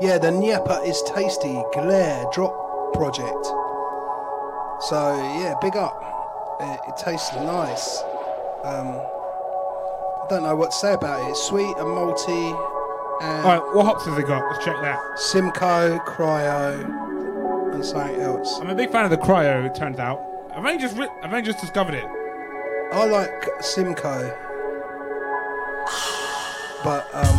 [0.00, 1.62] Yeah, the NEIPA is tasty.
[1.74, 3.44] Glare Drop Project.
[4.80, 6.00] So yeah, big up.
[6.60, 8.02] It, it tastes nice.
[8.64, 11.30] Um, I don't know what to say about it.
[11.30, 12.75] It's sweet and malty.
[13.20, 14.50] And Alright, what hops has it got?
[14.50, 15.18] Let's check that.
[15.18, 18.58] Simcoe, Cryo, and something else.
[18.60, 19.64] I'm a big fan of the cryo.
[19.64, 20.20] It turns out.
[20.50, 22.04] I've only just ri- I've only just discovered it.
[22.92, 24.34] I like Simcoe,
[26.84, 27.35] but um,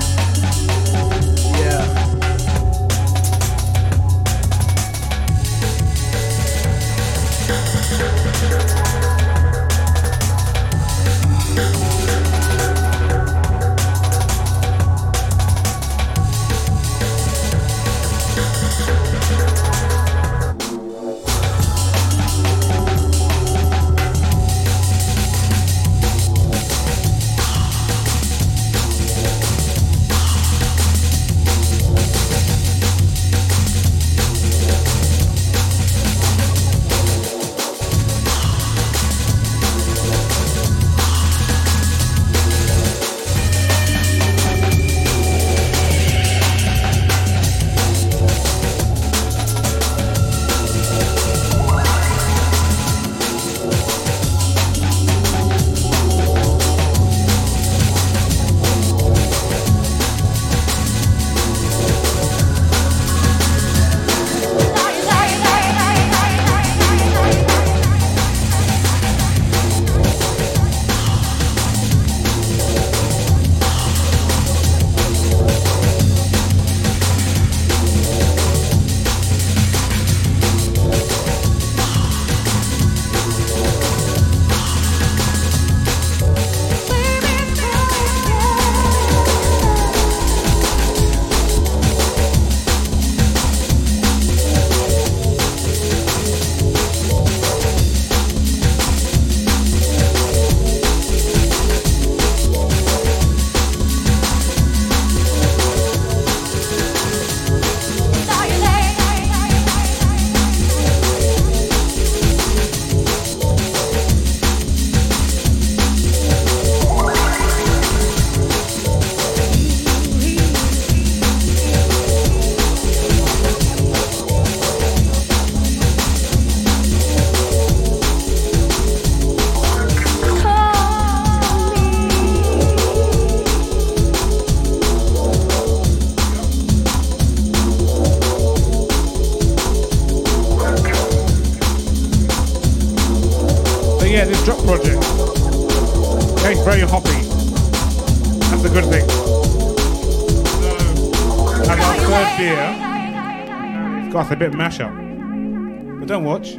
[154.38, 156.00] bit mashup.
[156.00, 156.58] But don't watch.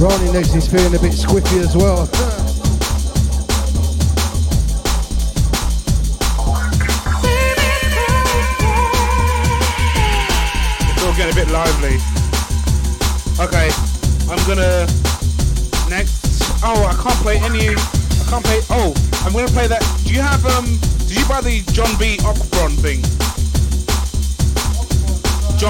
[0.00, 1.89] Rolling Legs is feeling a bit squiffy as well.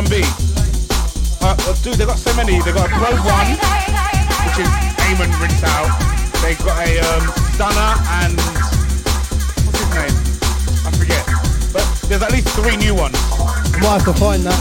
[0.00, 0.22] John B.
[1.42, 2.58] Uh, uh, dude, they got so many.
[2.62, 3.52] They've got a Pro One,
[4.48, 4.70] which is
[5.04, 5.92] Eamon rinsed out.
[6.40, 7.92] They got a um, Stunner
[8.24, 8.32] and
[9.66, 10.16] what's his name?
[10.86, 11.26] I forget.
[11.70, 13.14] But there's at least three new ones.
[13.20, 14.60] I Might have to find that.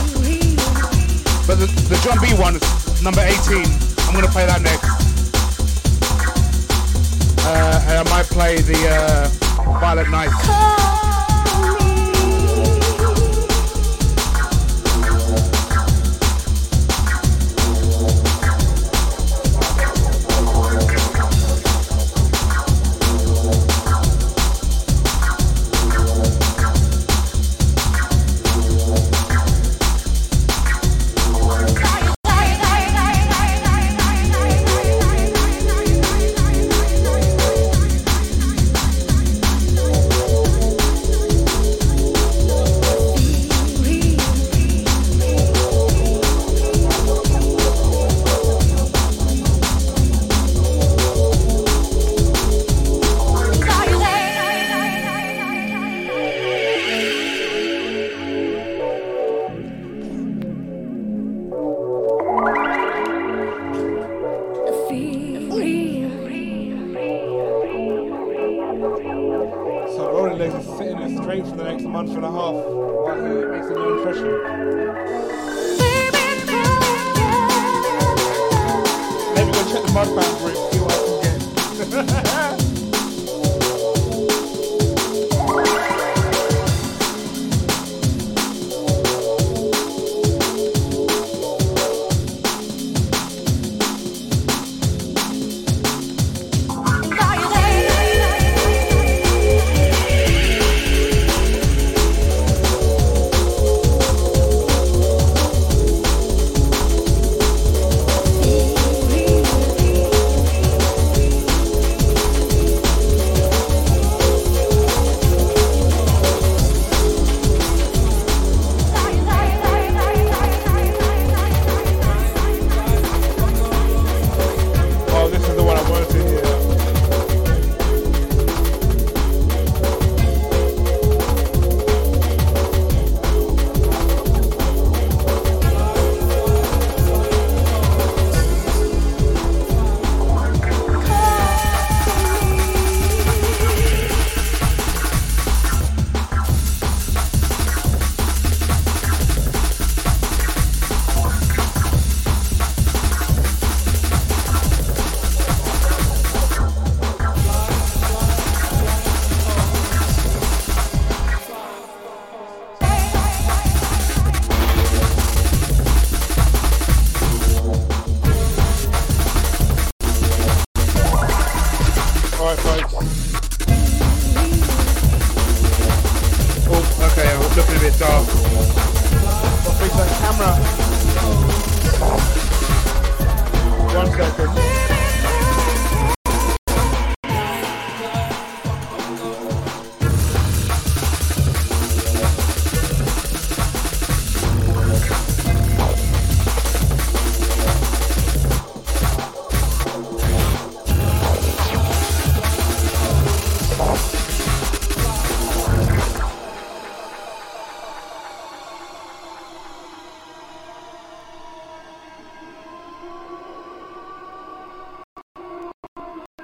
[1.46, 3.64] But the, the John B one is number 18.
[4.08, 4.84] I'm gonna play that next.
[7.46, 10.99] Uh, and I might play the uh, Violet Night.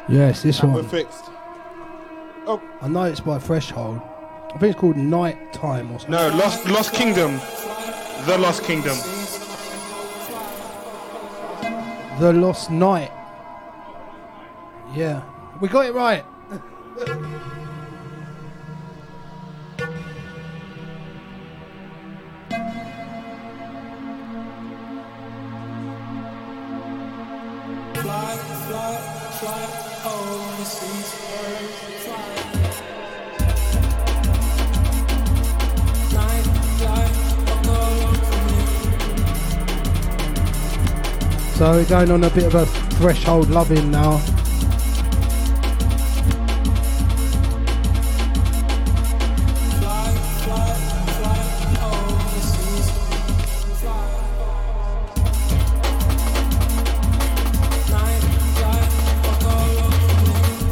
[0.09, 0.89] Yes, this And we're one.
[0.89, 1.25] fixed.
[2.47, 2.63] Oh.
[2.81, 4.01] I know it's by Threshold.
[4.55, 6.13] I think it's called Night Time or something.
[6.13, 7.41] No, Lost Lost Kingdom.
[8.27, 8.97] The Lost Kingdom.
[12.21, 13.11] The Lost Night.
[14.95, 15.23] Yeah,
[15.61, 16.25] we got it right.
[41.89, 42.67] We're going on a bit of a
[42.97, 44.17] threshold loving now.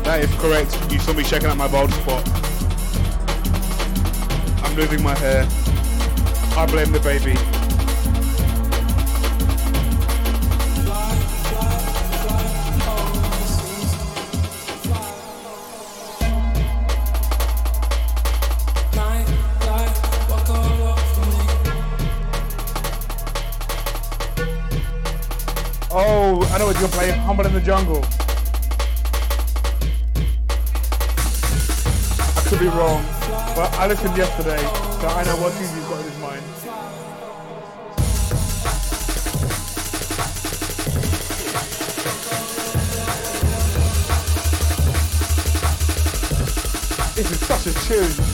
[0.03, 0.93] That is correct.
[0.93, 2.29] You saw me checking out my bald spot.
[4.65, 5.47] I'm losing my hair.
[6.57, 7.54] I blame the baby.
[26.75, 27.21] What you're playing.
[27.21, 28.05] Humble in the Jungle.
[32.35, 33.05] I could be wrong,
[33.55, 36.43] but I listened yesterday, so I know what tune you've got in his mind.
[47.15, 48.34] This is such a tune.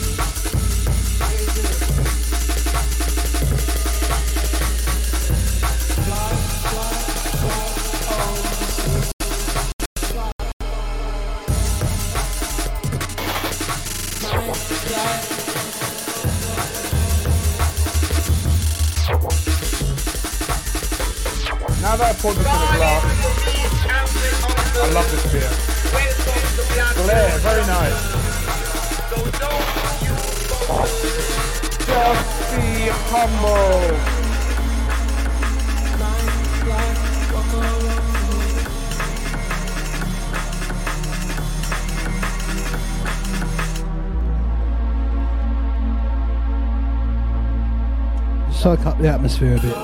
[49.23, 49.75] Atmosphere a bit.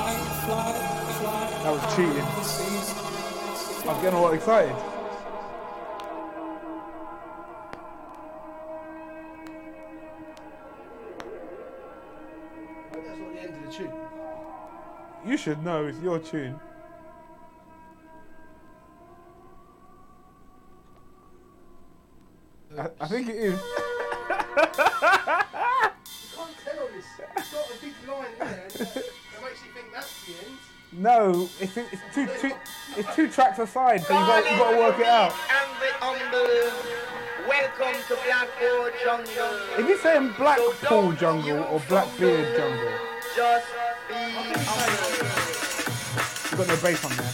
[1.61, 2.25] That was cheating.
[3.87, 4.75] I was getting a lot excited.
[12.93, 13.93] That's not the end of the tune.
[15.23, 16.59] You should know it's your tune.
[22.75, 23.59] I, I think it is.
[26.37, 27.05] can't tell this.
[27.37, 29.03] It's got a big line there
[30.97, 32.51] No, it's, it's two, two
[32.95, 35.31] it's two tracks aside, so you got you got to work it out.
[37.47, 39.59] Welcome to Blackboard Jungle.
[39.77, 42.89] If you're saying Blackpool Jungle or Blackbeard Jungle,
[43.35, 43.67] Just
[44.09, 45.27] be humble.
[46.49, 47.33] you've got no bass on there.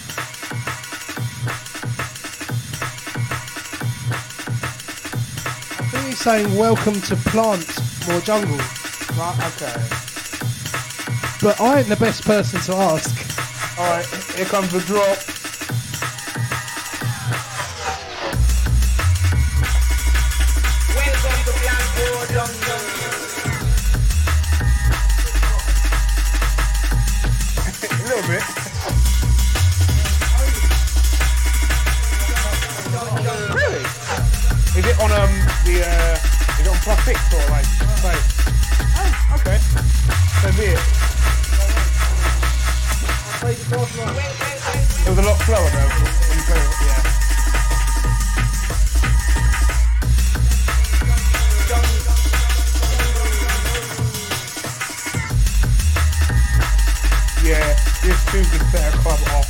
[5.79, 7.65] I think he's saying welcome to plant
[8.09, 8.57] more jungle.
[8.57, 9.87] Right, okay.
[11.41, 13.42] But I ain't the best person to ask.
[13.75, 14.05] All right,
[14.35, 15.17] here comes the drop.
[20.93, 22.29] Welcome to Blackboard
[27.89, 28.45] A little bit.
[33.55, 33.83] really?
[34.77, 35.33] Is it on um
[35.65, 36.17] the uh
[36.59, 37.65] is it on plus six or like?
[38.95, 39.57] Oh, okay.
[40.41, 41.12] So be it.
[45.15, 45.89] was a lot slower though.
[46.27, 47.01] When you play it, yeah.
[57.43, 58.57] Yeah, this can is a
[59.01, 59.49] club off.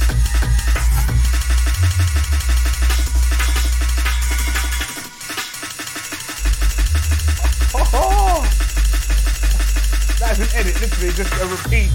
[7.76, 8.44] Oh.
[10.20, 11.92] That's an edit, literally just a repeat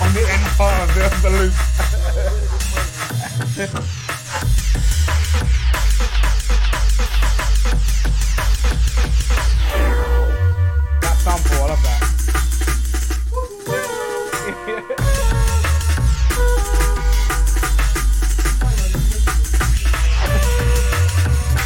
[0.00, 1.91] on the end part of the loop
[3.56, 3.68] that
[11.18, 12.02] sample, I love that.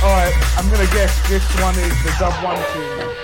[0.03, 3.15] Alright, I'm gonna guess this one is the dub one tune.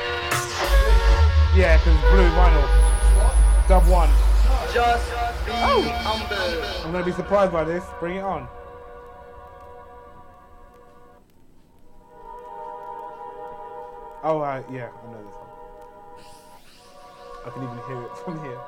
[1.57, 2.69] Yeah, because blue vinyl.
[3.69, 4.11] Dub one.
[4.73, 5.32] Just
[5.69, 6.85] humble.
[6.85, 7.85] I'm gonna be surprised by this.
[8.01, 8.49] Bring it on.
[14.25, 15.49] Oh, uh, yeah, I know this one.
[17.45, 18.61] I can even hear it from here.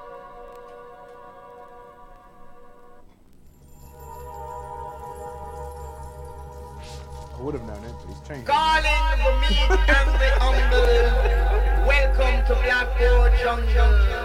[7.37, 8.47] I would have known it, but it's changed.
[8.47, 8.85] Calling
[9.23, 11.87] for me and be humble.
[11.87, 14.24] Welcome to Blackboard Jungle.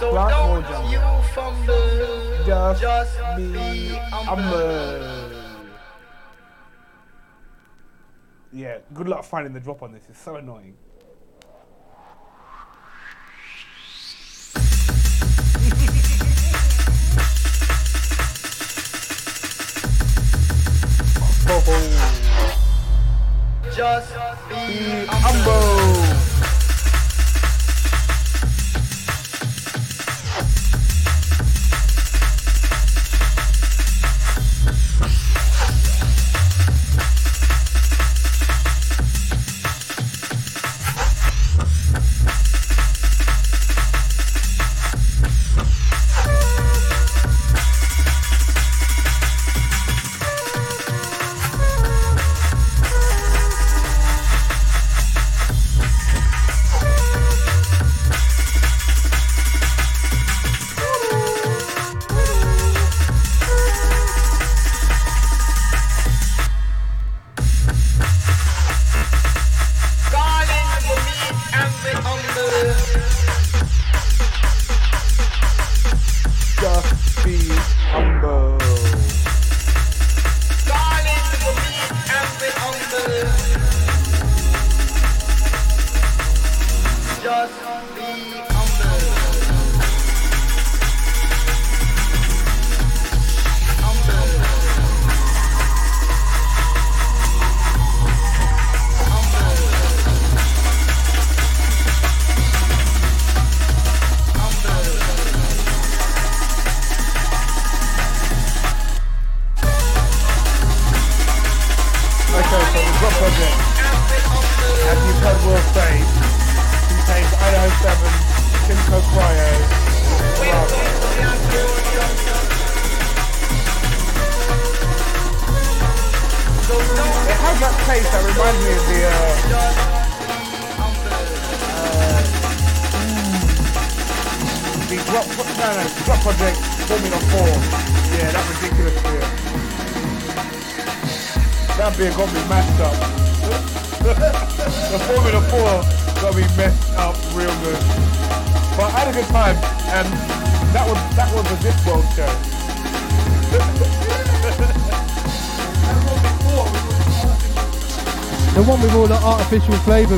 [0.00, 0.90] So don't Jungle.
[0.90, 0.98] you
[1.34, 2.46] fumble.
[2.46, 5.30] Just, Just be be humble.
[8.50, 10.04] Yeah, good luck finding the drop on this.
[10.08, 10.74] It's so annoying.
[23.76, 24.14] Just
[24.48, 25.49] be humble.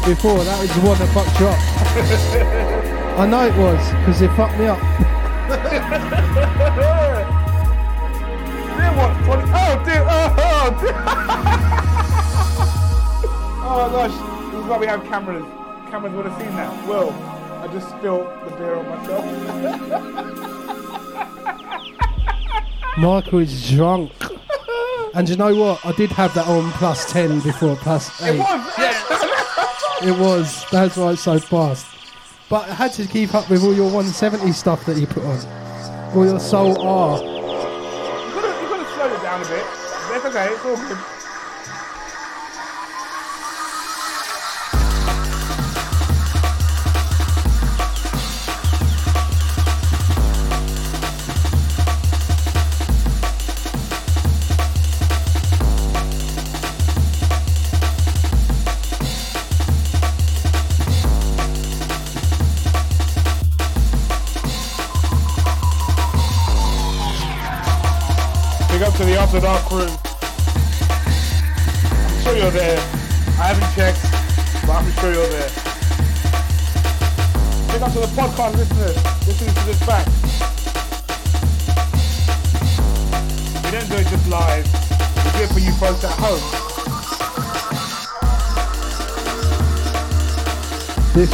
[0.01, 1.59] Before, that was the one that fucked you up.
[3.19, 4.79] I know it was, because it fucked me up.
[8.73, 9.13] Dear what?
[9.25, 10.03] 20, oh dear!
[10.09, 10.97] Oh, oh dear!
[13.65, 14.17] oh gosh!
[14.53, 15.45] This is why we have cameras.
[15.91, 16.89] Cameras would have seen that.
[16.89, 17.11] Well,
[17.63, 19.25] I just spilled the beer on myself.
[22.99, 24.13] Michael is drunk.
[25.15, 25.85] And you know what?
[25.85, 28.35] I did have that on plus 10 before plus 8.
[28.35, 28.72] It was!
[30.05, 30.69] It was.
[30.71, 31.87] That's why it's so fast.
[32.49, 35.39] But I had to keep up with all your 170 stuff that you put on.
[36.15, 37.19] All your soul R.
[37.19, 37.25] You
[38.35, 39.65] gotta, you gotta slow it down a bit.
[40.11, 41.12] That's okay, it's all good.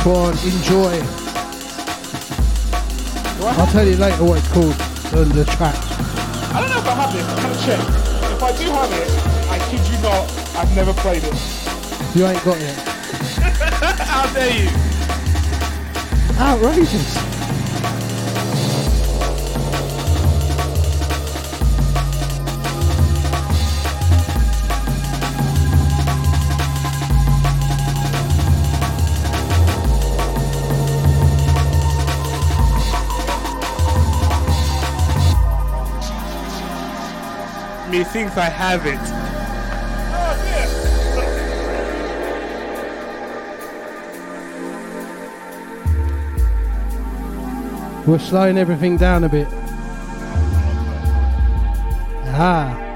[0.08, 1.02] One, enjoy.
[3.60, 4.72] I'll tell you later what it's called
[5.20, 5.76] on the track.
[6.54, 7.28] I don't know if I have this.
[7.28, 7.80] I'm gonna check.
[8.32, 9.08] If I do have it,
[9.50, 11.34] I kid you not, I've never played it.
[12.14, 12.74] You ain't got it.
[14.08, 14.70] How dare you?
[16.38, 17.27] Outrageous.
[37.98, 38.96] Methinks I have it.
[48.06, 49.48] We're slowing everything down a bit.
[52.40, 52.87] Ah.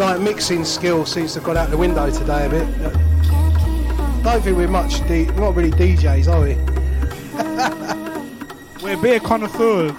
[0.00, 2.66] Like mixing skill seems to have gone out the window today a bit.
[4.24, 6.56] Don't think we're much, D- we're not really DJs, are we?
[8.82, 9.92] We're beer connoisseurs.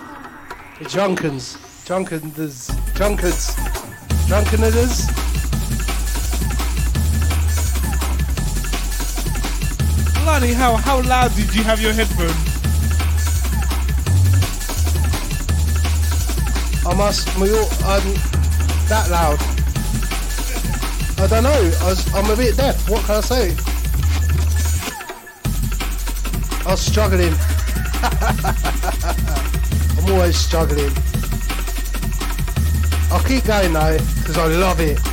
[0.79, 1.55] We're drunkens,
[1.85, 3.55] drunkens, drunkards,
[4.25, 5.05] drunkeners.
[10.23, 12.31] Bloody hell, how loud did you have your headphones?
[16.87, 18.15] I must, we all, um,
[18.89, 19.50] that loud.
[21.21, 21.51] I don't know.
[21.51, 22.89] I I'm a bit deaf.
[22.89, 23.51] What can I say?
[26.65, 27.31] I was struggling.
[29.99, 30.91] I'm always struggling.
[33.11, 35.10] I'll keep going though, because I love it.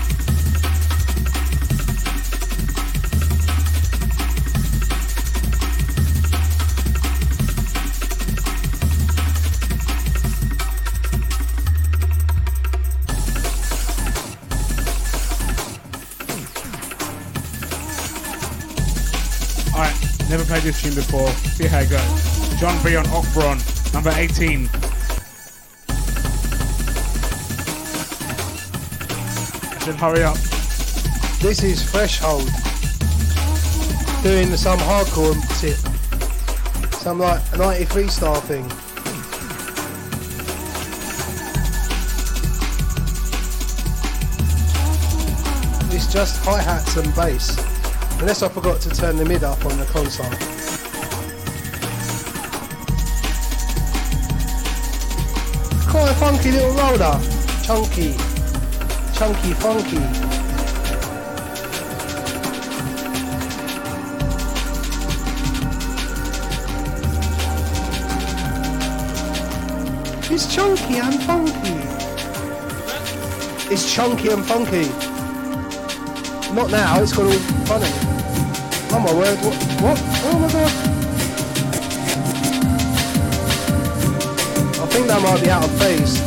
[20.69, 21.29] This tune before.
[21.57, 22.61] See how it goes.
[22.61, 23.57] John B on Ockbron,
[23.95, 24.69] number 18.
[29.81, 30.37] I hurry up.
[31.41, 32.45] This is Threshold.
[34.23, 35.79] Doing some hardcore shit.
[37.01, 38.65] Some like 93 star thing.
[45.97, 47.57] It's just hi hats and bass.
[48.21, 50.58] Unless I forgot to turn the mid up on the console.
[56.31, 57.19] Funky little roller.
[57.63, 58.13] Chunky.
[59.15, 59.97] Chunky funky.
[70.31, 71.79] It's chunky and funky.
[73.73, 74.87] It's chunky and funky.
[76.55, 77.91] Not now, it's got all funny.
[78.91, 79.55] Oh my word, what?
[79.81, 79.99] what?
[80.25, 80.98] Oh my god.
[84.99, 86.19] Think that might be out of phase.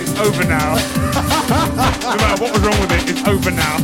[0.00, 0.76] It's over now.
[2.00, 3.76] no matter what was wrong with it, it's over now.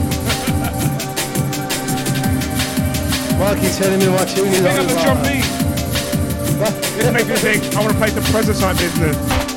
[3.39, 5.45] Mikey's telling me my tune is Pick up the drum beat.
[6.97, 9.50] This makes me think I want to play some prototype business.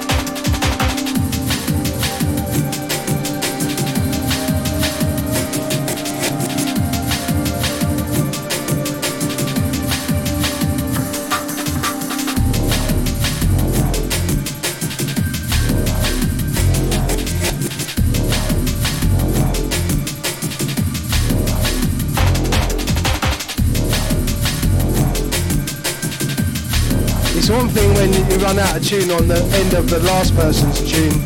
[28.63, 31.19] Out of tune on the end of the last person's tune,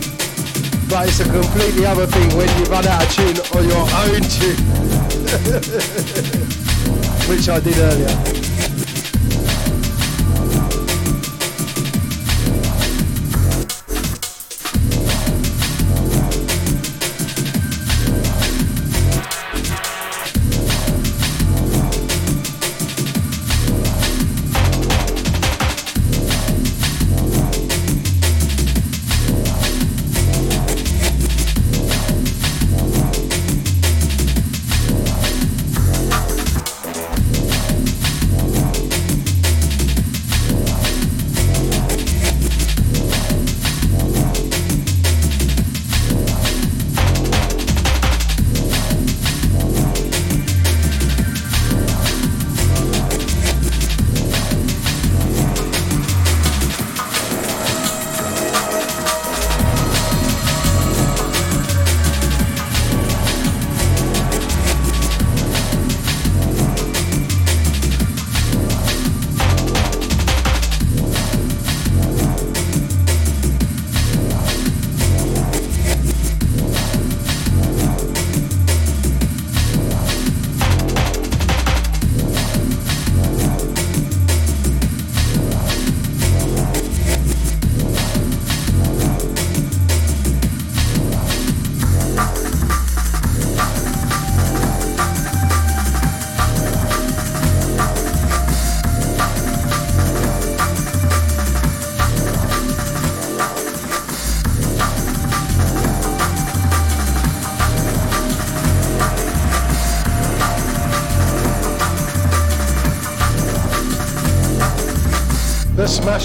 [0.90, 4.22] but it's a completely other thing when you run out of tune on your own
[4.22, 4.58] tune,
[7.30, 8.37] which I did earlier.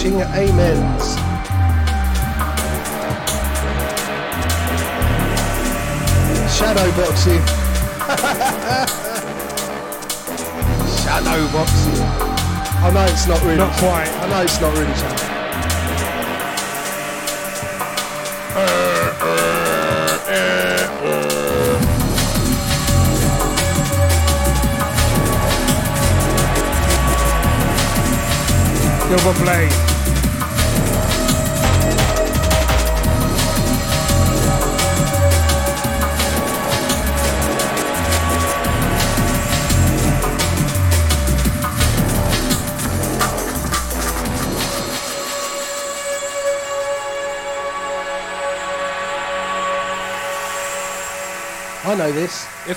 [0.03, 0.82] The smashing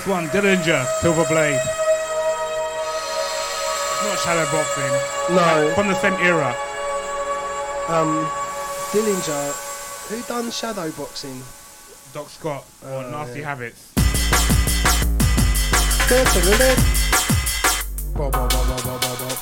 [0.06, 1.60] one, Dillinger, Silver Blade.
[3.90, 4.92] It's not shadow boxing.
[5.34, 5.72] No.
[5.74, 6.54] From the same era.
[7.88, 8.26] Um,
[8.92, 9.52] Dillinger.
[10.08, 11.42] Who done shadow boxing?
[12.12, 13.46] Doc Scott or Oh, Nasty yeah.
[13.54, 13.92] Habits.
[18.14, 19.38] Bob, bob, bob, bob, bob, bob, bob.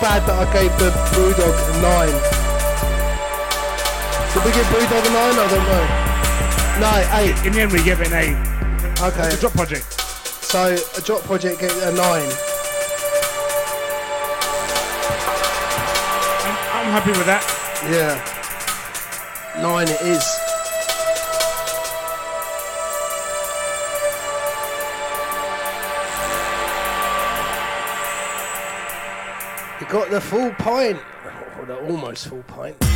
[0.00, 2.16] Bad that I gave the Brewdog a nine.
[4.32, 5.36] Did we give Brewdog a nine?
[5.36, 5.84] I don't know.
[6.80, 6.88] No,
[7.20, 7.36] eight.
[7.46, 8.36] In the end, we give it an eight.
[9.02, 9.28] Okay.
[9.28, 9.92] It's a drop project.
[9.92, 12.30] So a drop project get a nine.
[16.48, 17.44] I'm, I'm happy with that.
[17.84, 18.16] Yeah.
[19.60, 20.39] Nine it is.
[29.90, 31.00] Got the full pint.
[31.58, 32.89] Or the almost full pint.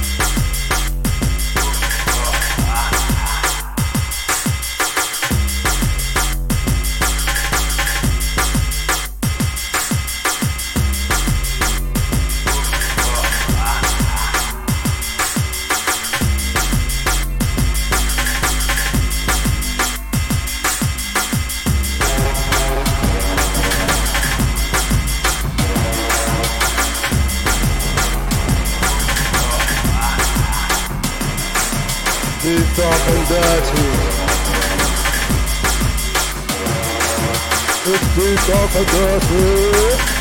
[33.55, 34.05] And dirty.
[37.87, 40.14] It's too dark and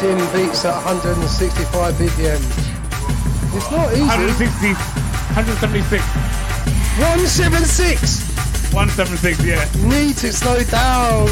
[0.00, 2.38] difficult beats at 165 BPM.
[3.56, 4.02] It's not easy.
[4.06, 4.74] 160,
[5.34, 6.02] 176,
[6.98, 8.72] 176!
[8.72, 9.66] 176, yeah.
[9.88, 11.26] Need to slow down.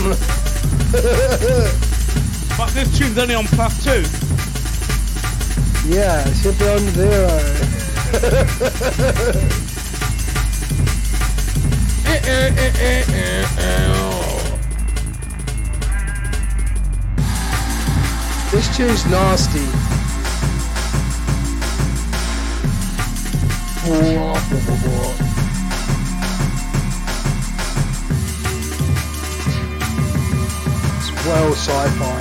[2.57, 4.03] But this tune's only on plus two.
[5.93, 7.29] yeah, it should be on zero.
[18.77, 19.59] tune's nasty.
[30.99, 32.21] It's well sci-fi.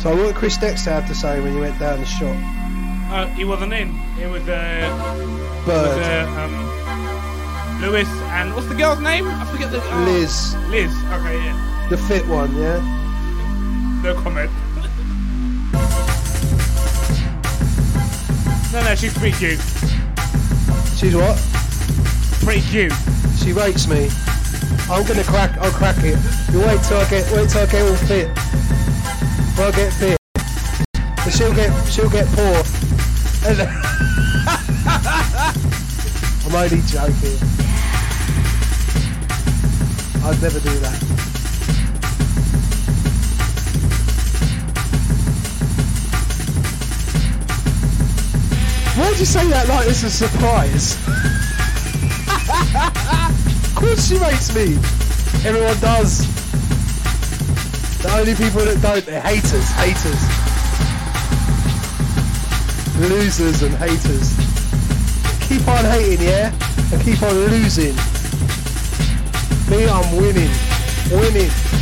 [0.00, 2.61] So what did Chris Dexter have to say when you went down the shop?
[3.12, 3.94] Uh, he wasn't in.
[4.18, 4.90] It was, uh, it
[5.20, 6.02] was Bird.
[6.02, 6.54] uh, um,
[7.82, 9.26] Lewis and what's the girl's name?
[9.28, 9.82] I forget the.
[9.84, 10.54] oh, Liz.
[10.70, 10.90] Liz.
[11.12, 11.54] Okay, yeah.
[11.90, 12.80] The fit one, yeah?
[14.02, 14.50] No comment.
[18.72, 19.60] no, no, she's pretty cute.
[20.96, 21.36] She's what?
[22.42, 22.94] Pretty cute.
[23.36, 24.08] She rates me.
[24.88, 26.16] I'm gonna crack I'll crack it.
[26.50, 28.28] You wait till I get wait till I get all fit.
[29.58, 30.16] When I get fit.
[30.94, 32.64] But she'll get she'll get poor.
[33.44, 33.58] I'm
[36.54, 37.38] only joking.
[40.22, 41.02] I'd never do that.
[48.96, 50.96] Why would you say that like it's a surprise?
[53.66, 54.76] of course she rates me.
[55.44, 56.28] Everyone does.
[58.02, 60.51] The only people that don't, they're haters, haters.
[63.08, 64.36] Losers and haters.
[65.48, 66.52] Keep on hating, yeah?
[66.92, 67.96] And keep on losing.
[69.68, 70.50] Me, I'm winning.
[71.10, 71.81] Winning.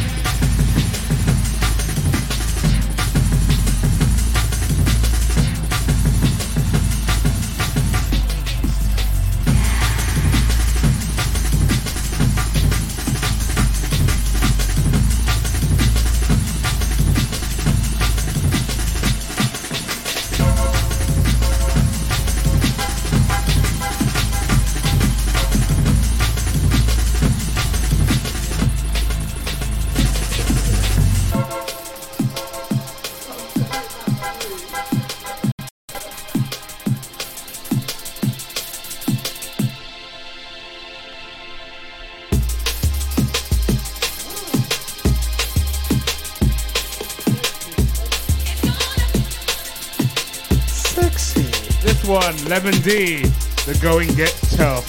[52.50, 53.22] Lemon D,
[53.64, 54.84] the going get tough.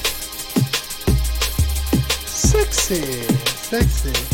[2.26, 3.04] Sexy,
[3.46, 4.31] sexy.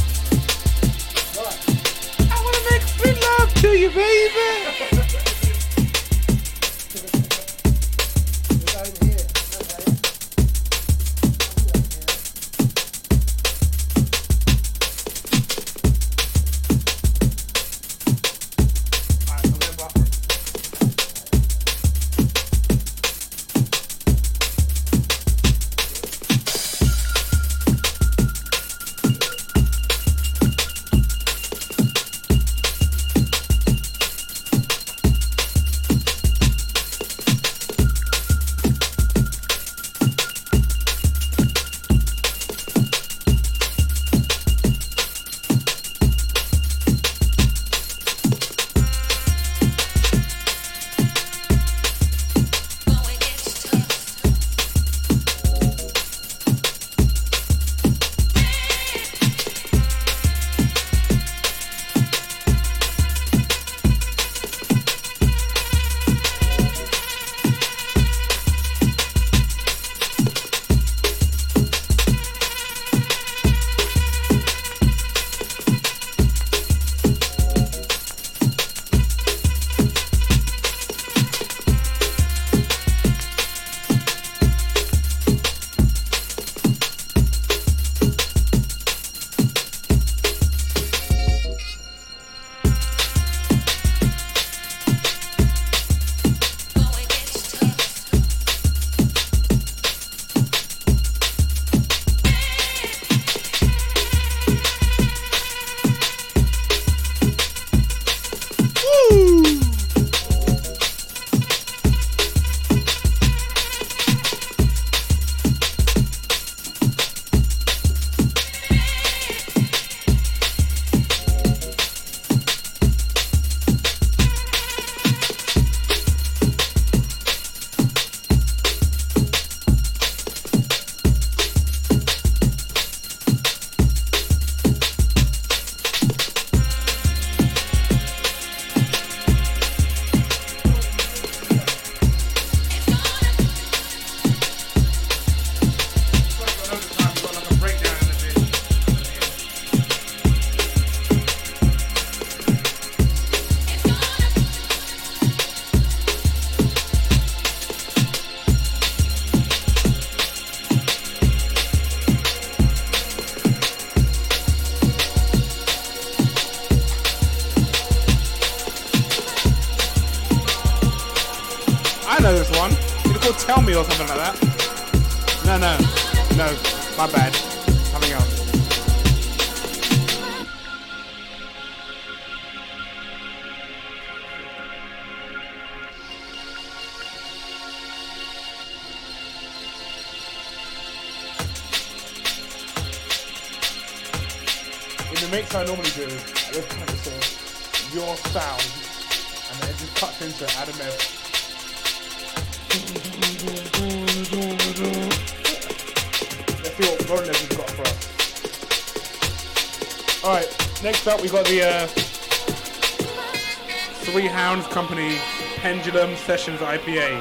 [215.57, 217.19] Pendulum Sessions IPA,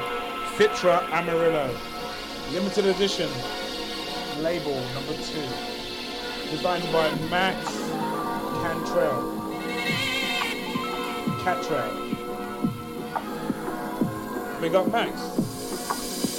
[0.55, 1.75] Citra Amarillo,
[2.51, 3.27] limited edition,
[4.43, 5.47] label number two,
[6.51, 7.65] designed by Max
[8.61, 9.33] Cantrell.
[11.43, 11.91] Cantrell,
[14.61, 15.19] we got Max.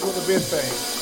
[0.00, 0.97] What the beer saying?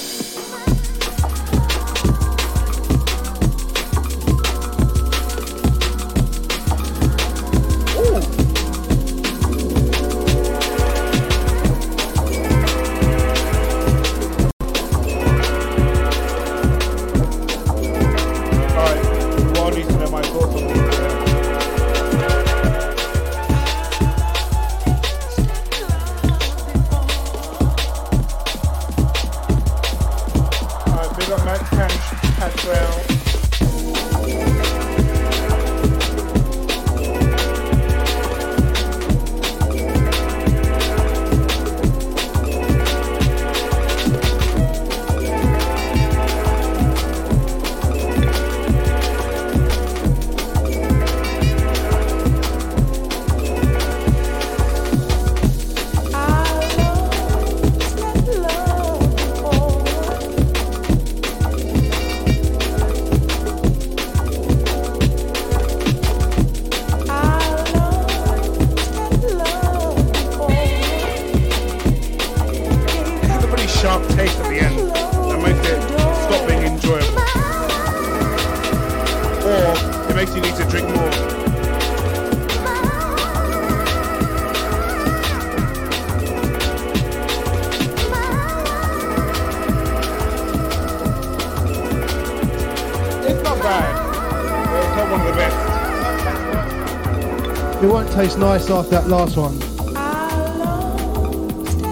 [98.27, 99.57] It nice after that last one.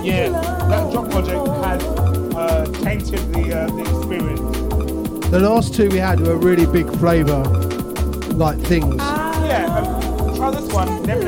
[0.04, 1.80] Yeah, that drop project had
[2.34, 5.28] uh, tainted the uh, the experience.
[5.28, 7.44] The last two we had were really big flavour,
[8.34, 8.96] like things.
[8.96, 11.04] Yeah, um, try this one.
[11.04, 11.23] Let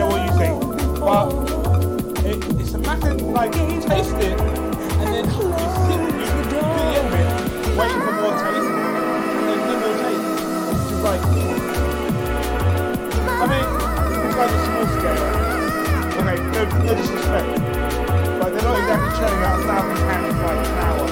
[16.87, 17.49] no, disrespect,
[18.41, 21.07] but they're not exactly churning out a thousand cans like an hour.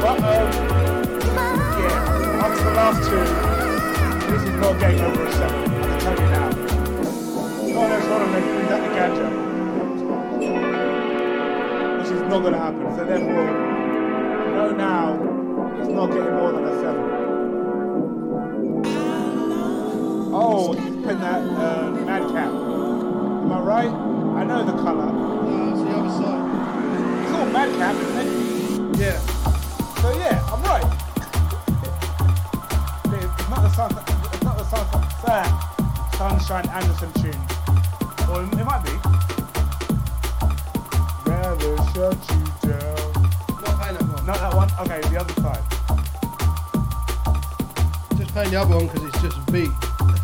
[0.00, 0.48] But um,
[1.78, 3.50] yeah, after the last two.
[4.30, 5.58] This is not getting over a seven.
[5.58, 6.50] I can tell you now.
[7.74, 9.28] God knows what I'm going to bring out the ganja.
[11.98, 12.86] Which is not going to happen.
[12.94, 13.50] So therefore,
[14.54, 15.18] no now,
[15.80, 17.04] it's not getting more than a seven.
[20.32, 21.90] Oh, he's putting that uh,
[24.50, 25.06] know the colour.
[25.06, 26.42] That's the other side.
[27.22, 28.98] It's all madcap, isn't it?
[28.98, 29.18] Yeah.
[30.02, 30.88] So yeah, I'm right.
[33.12, 33.90] It's not the sun,
[34.32, 34.86] it's not the sun,
[35.26, 35.46] uh,
[36.16, 37.42] Sunshine Anderson tune.
[38.28, 38.94] Or it might be.
[41.30, 43.06] Rather shut you down.
[43.62, 44.26] Not playing that one.
[44.26, 44.70] Not that one.
[44.80, 45.64] Okay, the other side.
[48.18, 49.74] Just playing the other one because it's just a beat.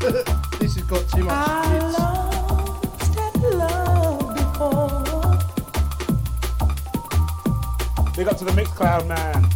[0.59, 2.36] this has got too much
[8.17, 9.47] Big up to the Mixcloud man.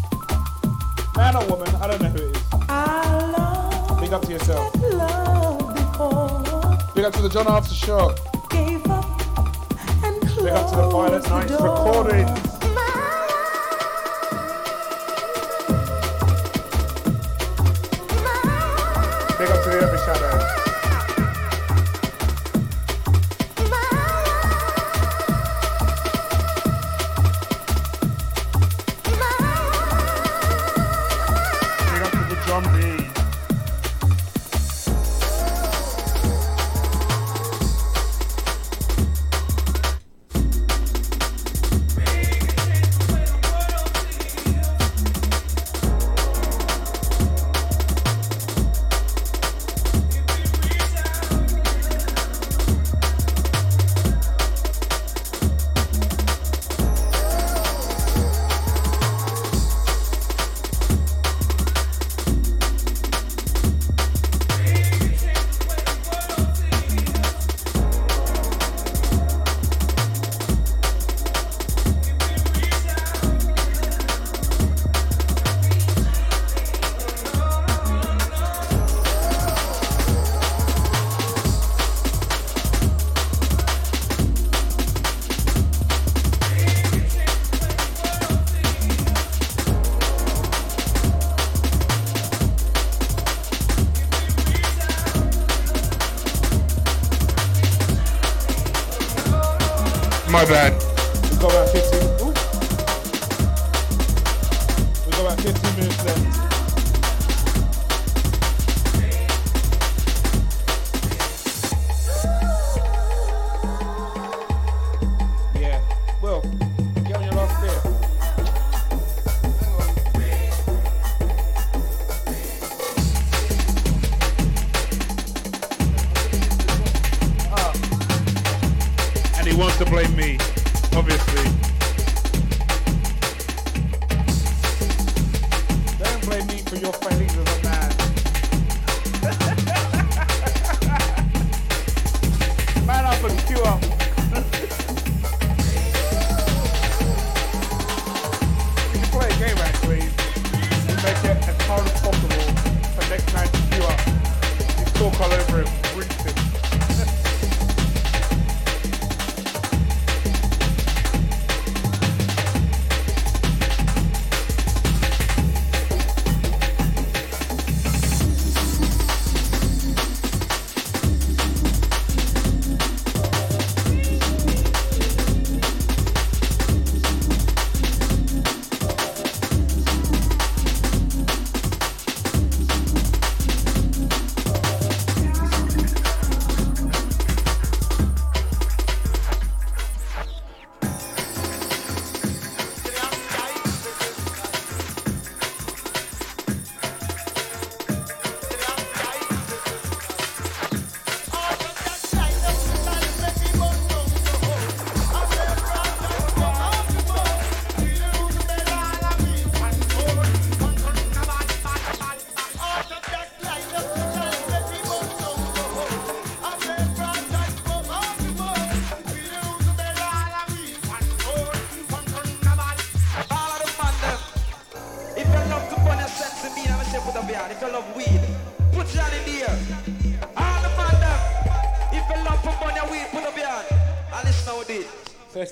[1.16, 2.42] Man or woman, I don't know who it is.
[4.00, 4.72] Big up to yourself.
[6.94, 8.14] Big up to the John After Show.
[8.50, 8.86] Big
[10.52, 12.49] up to the Violet Nights recordings.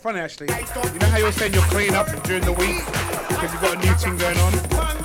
[0.09, 0.49] Funny actually.
[0.95, 2.79] You know how you're saying you're cleaning up during the week
[3.29, 4.55] because you've got a new thing going on?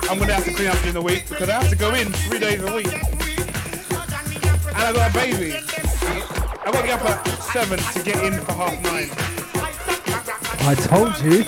[0.08, 2.10] I'm gonna have to clean up during the week because I have to go in
[2.10, 2.90] three days a week.
[4.72, 5.56] And I got a baby.
[5.56, 9.10] I gotta get up at seven to get in for half nine.
[10.66, 11.44] I told you.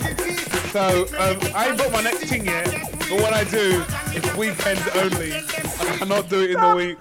[0.68, 2.68] So um, I ain't got my next thing yet,
[3.08, 3.82] but what I do
[4.14, 5.32] is weekends only.
[5.32, 6.98] I cannot do it in the week.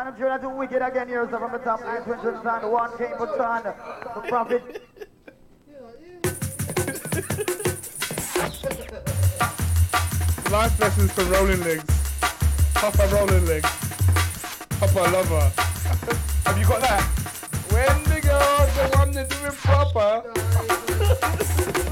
[0.00, 2.42] And I'm sure I do wicked again here, so from the top, I twin twin
[2.42, 3.72] sound, one came for on the
[4.30, 4.82] prophet.
[10.50, 11.84] Life lessons for rolling legs.
[12.72, 13.68] Papa rolling legs.
[14.70, 15.52] Papa lover.
[16.46, 17.02] Have you got that?
[17.68, 20.22] When the girls the one that do it proper.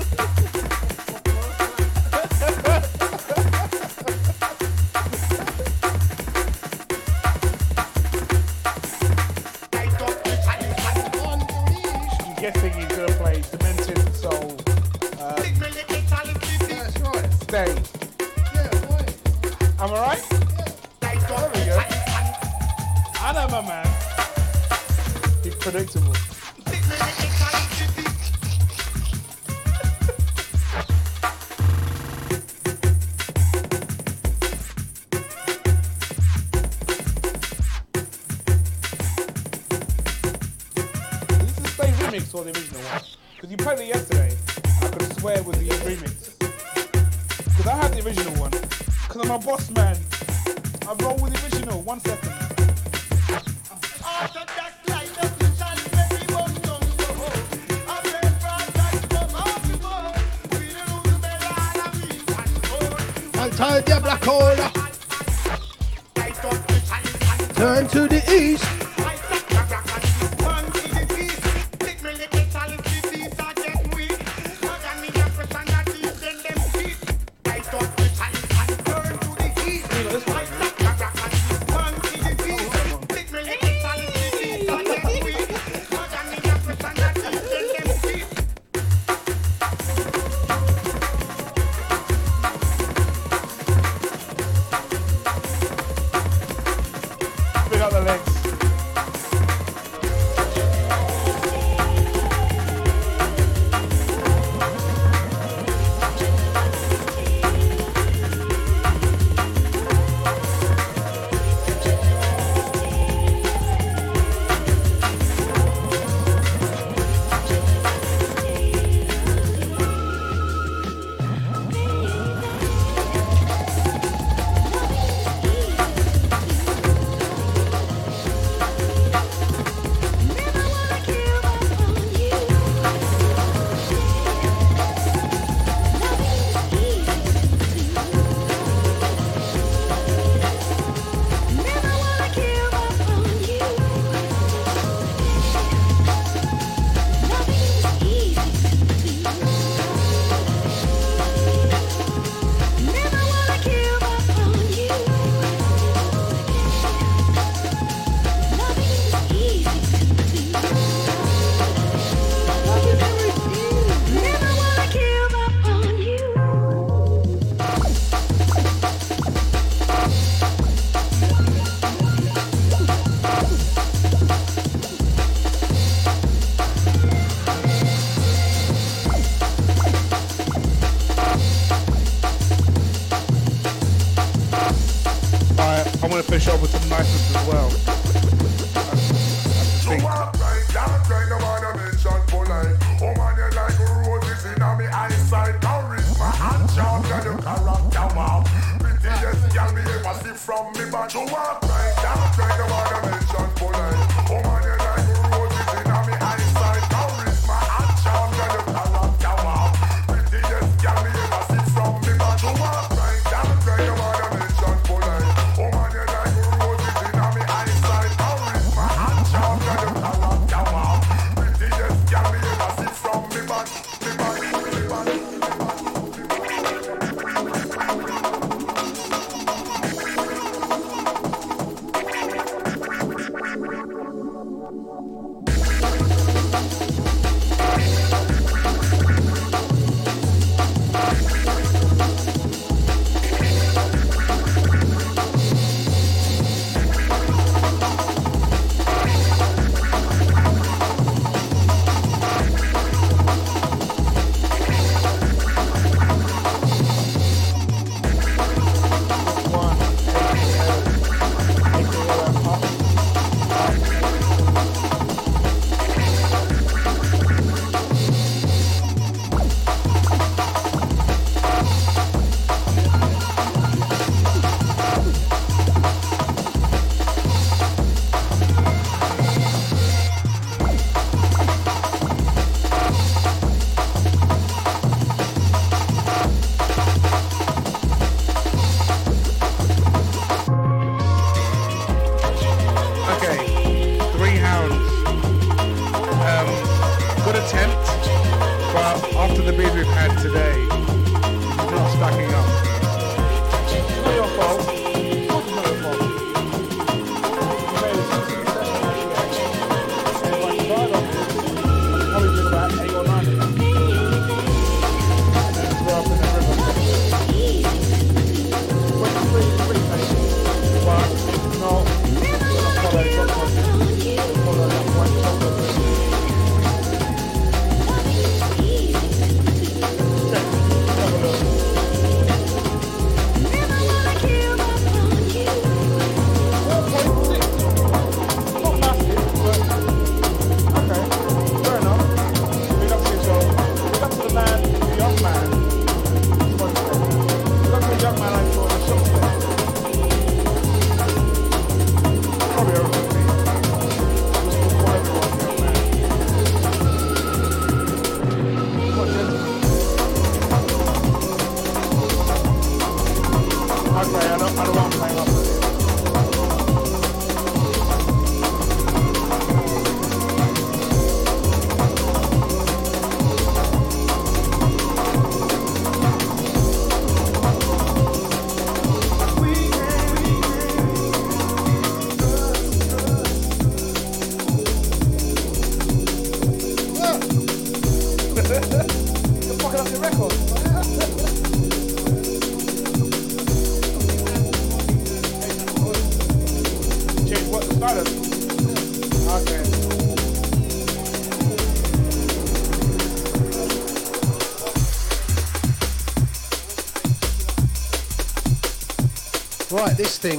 [410.19, 410.39] this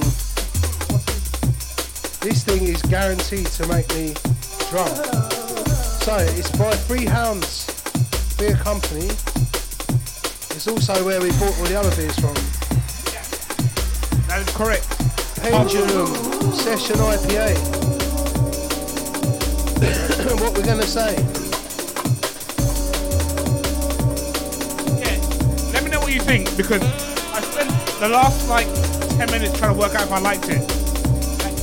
[2.20, 4.14] This thing is guaranteed to make me
[4.70, 4.94] drunk.
[6.02, 7.66] So it's by Three Hounds
[8.36, 9.06] Beer Company.
[10.54, 12.34] It's also where we bought all the other beers from.
[14.28, 14.88] That is correct.
[15.40, 16.14] Pendulum
[16.52, 17.56] Session IPA.
[20.40, 21.16] what we're gonna say?
[25.00, 25.72] Yeah.
[25.72, 27.70] Let me know what you think because I spent
[28.00, 28.89] the last like
[29.20, 30.62] 10 minutes trying to work out if I liked it.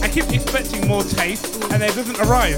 [0.04, 2.54] I, keep expecting more taste and it doesn't arrive.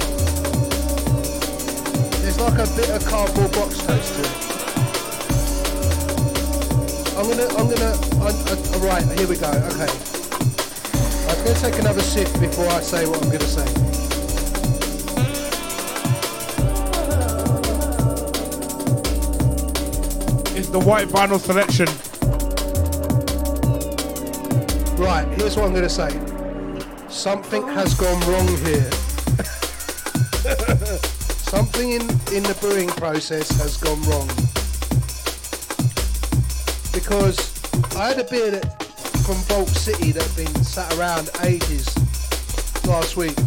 [2.28, 4.28] It's like a bit of cardboard box taste to it.
[7.16, 9.48] I'm gonna, I'm gonna, I, I, all right, here we go.
[9.72, 9.88] Okay.
[11.30, 13.64] I'm gonna take another sip before I say what I'm gonna say.
[20.60, 21.88] It's the white vinyl selection.
[25.00, 26.10] Right, here's what I'm gonna say.
[27.08, 28.92] Something has gone wrong here.
[31.48, 32.02] Something in,
[32.36, 34.28] in the brewing process has gone wrong.
[36.94, 37.40] Because
[37.96, 38.84] I had a beer that
[39.24, 41.88] from Vault City that had been sat around ages
[42.86, 43.38] last week.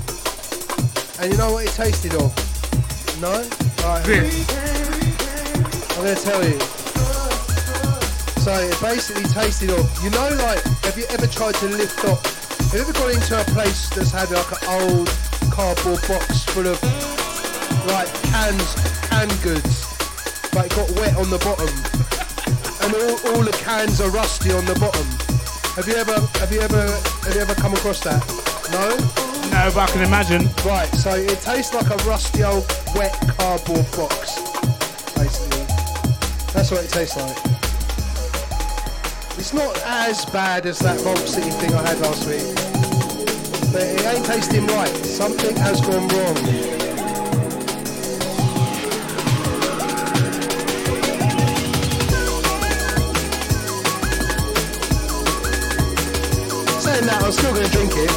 [1.21, 2.33] And you know what it tasted of?
[3.21, 3.45] No?
[3.85, 4.03] Right.
[5.91, 6.82] I'm gonna tell you.
[8.43, 12.27] So it basically tasted of, you know, like, have you ever tried to lift up?
[12.27, 15.07] Have you ever gone into a place that's had like an old
[15.55, 16.83] cardboard box full of
[17.87, 18.75] like cans,
[19.07, 19.87] canned goods,
[20.51, 21.71] but it got wet on the bottom,
[22.83, 25.07] and all, all the cans are rusty on the bottom.
[25.79, 26.83] Have you ever, have you ever,
[27.23, 28.27] have you ever come across that?
[28.75, 28.91] No.
[29.55, 30.51] No, but I can imagine.
[30.67, 32.67] Right, so it tastes like a rusty old
[32.97, 34.43] wet cardboard box,
[35.15, 35.63] basically.
[36.51, 37.52] That's what it tastes like.
[39.39, 42.45] It's not as bad as that Vault City thing I had last week.
[43.73, 44.95] But it ain't tasting right.
[45.05, 46.37] Something has gone wrong.
[56.81, 58.11] Saying that, I'm still going to drink it.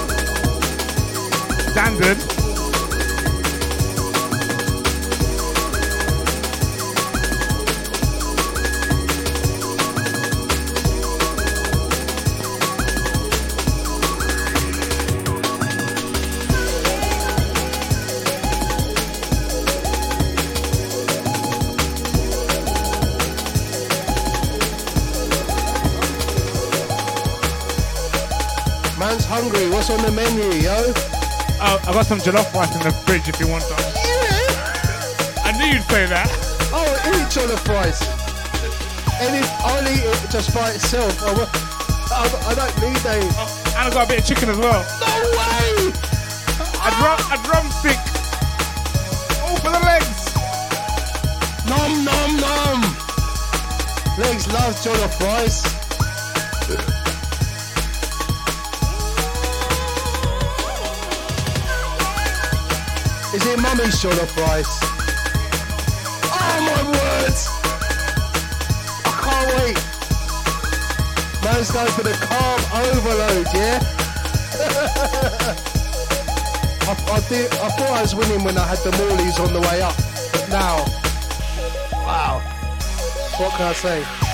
[1.72, 2.35] Standard.
[29.96, 30.92] On the menu, yo?
[31.64, 33.80] Oh, I got some jollof rice in the fridge if you want some.
[33.80, 35.48] Yeah.
[35.48, 36.28] I knew you'd say that.
[36.76, 36.84] Oh,
[37.16, 38.04] eat jollof rice.
[39.24, 41.16] And if I'll eat it just by itself.
[41.24, 41.32] I,
[42.12, 43.24] I, I don't need a.
[43.40, 43.48] Oh,
[43.78, 44.84] and I got a bit of chicken as well.
[45.00, 45.94] No way!
[46.84, 48.02] A drum, a drumstick.
[49.48, 50.36] Oh, for the legs.
[51.72, 52.80] Nom nom nom.
[54.20, 55.85] Legs love jollof rice.
[63.46, 64.80] Is it mummy's jollof rice?
[66.34, 67.42] Oh my words!
[69.06, 69.78] I can't wait.
[71.44, 73.78] Man's going for the carb overload, yeah?
[76.90, 79.62] I, I, did, I thought I was winning when I had the Morleys on the
[79.62, 79.96] way up,
[80.32, 80.84] but now,
[82.04, 82.42] wow.
[83.38, 84.25] What can I say?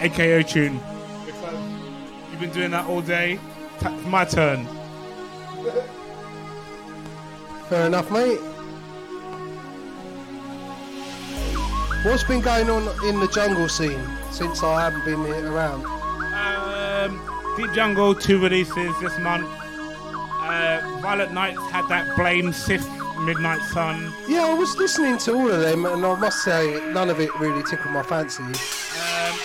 [0.00, 0.80] AKO tune
[1.26, 1.54] because
[2.30, 3.38] you've been doing that all day.
[3.80, 4.66] It's my turn.
[7.68, 8.40] Fair enough, mate.
[12.02, 14.00] What's been going on in the jungle scene
[14.30, 15.84] since I haven't been here around?
[15.84, 17.20] Um,
[17.56, 19.46] Deep Jungle two releases this month.
[19.52, 22.88] Uh, Violet Nights had that Blame Sith
[23.20, 24.12] Midnight Sun.
[24.26, 27.38] Yeah, I was listening to all of them, and I must say, none of it
[27.38, 28.44] really tickled my fancy.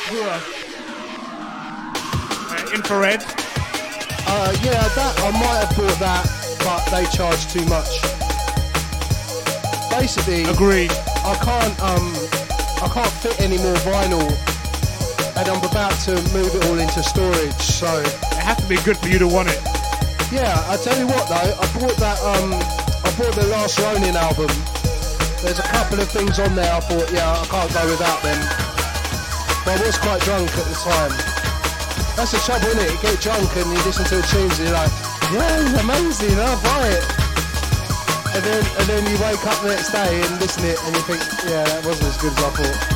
[0.08, 0.40] Uh,
[2.74, 3.24] Infrared.
[4.28, 6.26] Uh, yeah, that I might have bought that,
[6.62, 8.02] but they charge too much.
[9.90, 10.92] Basically, Agreed.
[11.26, 12.14] I can't um,
[12.86, 14.30] I can't fit any more vinyl,
[15.38, 17.54] and I'm about to move it all into storage.
[17.62, 19.60] So It has to be good for you to want it.
[20.32, 24.16] yeah, I tell you what though, I bought that um, I bought the last Ronin
[24.16, 24.52] album.
[25.42, 28.65] There's a couple of things on there I thought, yeah, I can't go without them.
[29.66, 31.10] But I was quite drunk at the time.
[32.16, 32.86] That's the trouble, innit?
[32.86, 34.94] You get drunk and you listen to the tunes and you're like,
[35.34, 37.04] yeah, amazing, I'll buy it.
[38.38, 40.96] And then, and then you wake up the next day and listen to it and
[40.96, 42.95] you think, yeah, that wasn't as good as I thought.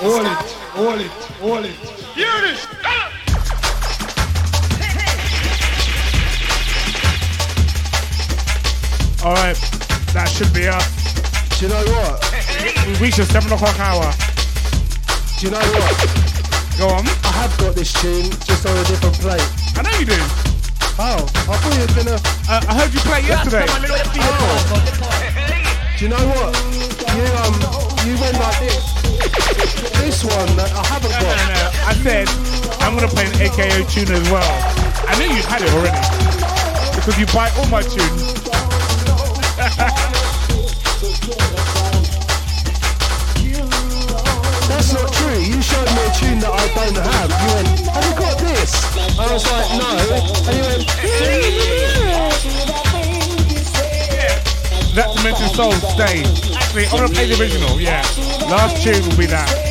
[0.00, 0.38] Hold it,
[0.78, 1.10] hold it,
[1.42, 1.74] hold it.
[2.14, 2.64] Hear this!
[9.24, 9.58] Alright,
[10.14, 10.86] that should be up.
[11.58, 12.22] Do you know what?
[12.86, 14.14] We reached the 7 o'clock hour.
[15.38, 16.38] Do you know what?
[16.78, 17.02] Go on.
[17.26, 19.42] I have got this tune just on a different plate.
[19.74, 20.14] I know you do.
[20.94, 22.22] Oh, I thought you were gonna.
[22.46, 23.66] Uh, I heard you play it yesterday.
[23.66, 24.78] Oh.
[25.98, 26.54] Do you know what?
[27.18, 27.54] You um,
[28.06, 28.97] you went like this.
[29.98, 31.36] This one that I haven't No, got.
[31.36, 31.70] no, no.
[31.90, 32.28] I said
[32.80, 34.54] I'm gonna play an AKO tune as well.
[35.08, 35.98] I knew you had it already
[36.94, 38.38] because you buy all my tunes.
[44.68, 45.40] That's not true.
[45.40, 47.30] You showed me a tune that I don't have.
[47.30, 48.70] You went, have you got this?
[49.18, 49.90] I was like, no.
[50.46, 51.88] And you went,
[54.94, 56.22] That Dimension Soul stay.
[56.58, 57.78] Actually, I'm gonna play the original.
[57.80, 58.02] Yeah,
[58.48, 59.67] last tune will be that.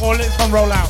[0.00, 0.87] Or let this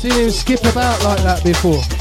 [0.00, 1.99] seen him skip about like that before.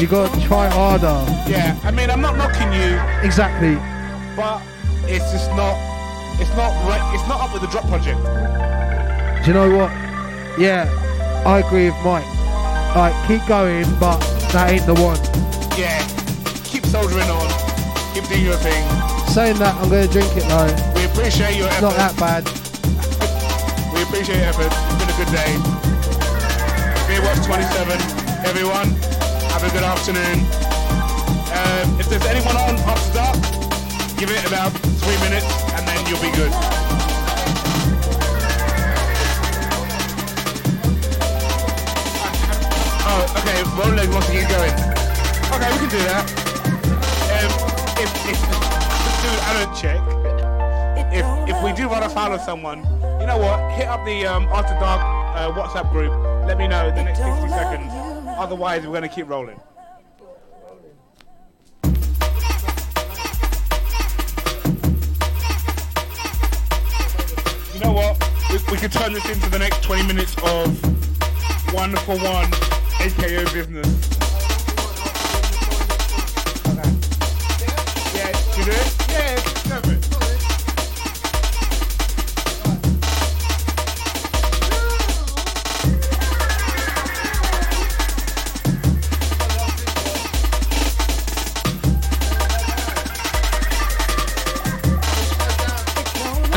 [0.00, 1.22] You gotta try harder.
[1.46, 3.74] Yeah, I mean, I'm not knocking you, Exactly.
[4.34, 4.62] but
[5.04, 5.76] it's just not,
[6.40, 8.16] it's not right, it's not up with the Drop Project.
[9.44, 9.90] Do you know what?
[10.58, 10.88] Yeah,
[11.44, 12.24] I agree with Mike.
[12.96, 14.18] Like, keep going, but
[14.56, 15.20] that ain't the one.
[15.78, 16.00] Yeah,
[16.64, 17.52] keep soldiering on,
[18.14, 18.80] keep doing your thing.
[19.28, 20.72] Saying that, I'm gonna drink it though.
[20.96, 22.48] We appreciate your It's not that bad.
[23.92, 24.72] We appreciate your efforts.
[24.72, 25.52] It's been a good day.
[27.06, 28.00] Beer Watch 27,
[28.48, 28.96] everyone.
[29.60, 30.38] Have a good afternoon.
[31.52, 33.36] Um, if there's anyone on after dark,
[34.16, 35.44] give it about three minutes
[35.76, 36.48] and then you'll be good.
[43.04, 43.60] Oh, okay.
[43.76, 44.72] Rolex wants to get going.
[45.52, 46.24] Okay, we can do that.
[47.36, 47.52] Um,
[48.00, 50.00] if, if, just do an adult check
[51.12, 52.78] if if we do run afoul of someone,
[53.20, 53.72] you know what?
[53.72, 55.02] Hit up the um, After Dark
[55.36, 56.12] uh, WhatsApp group.
[56.46, 58.09] Let me know in the next 60 seconds.
[58.40, 59.60] Otherwise, we're going to keep rolling.
[67.74, 68.16] You know what?
[68.48, 72.50] We, we could turn this into the next 20 minutes of one for one
[73.02, 74.19] AKO business.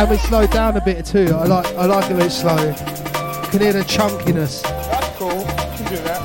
[0.03, 1.33] And we slow down a bit too.
[1.33, 2.57] I like I like it when it's slow.
[3.51, 4.61] Can hear the chunkiness.
[4.63, 5.29] That's cool.
[5.29, 6.19] You can do that.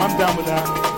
[0.00, 0.93] I'm down with that.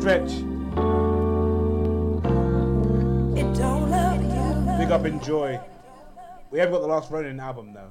[0.00, 0.30] Stretch.
[4.78, 5.60] Big up Enjoy.
[6.50, 7.90] We haven't got the last Ronin album though.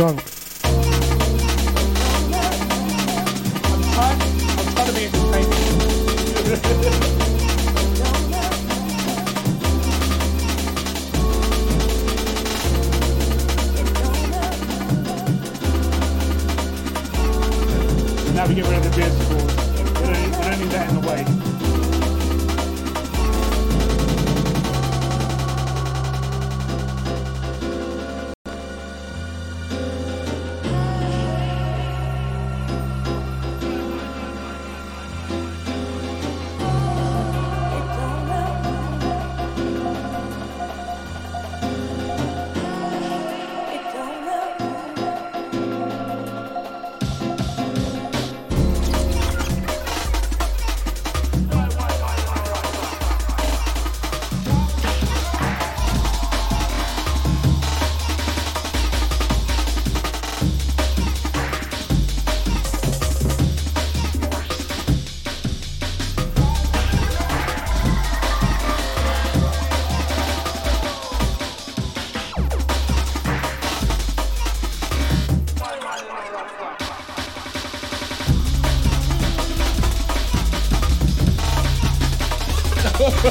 [0.00, 0.29] Right,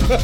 [0.10, 0.20] That's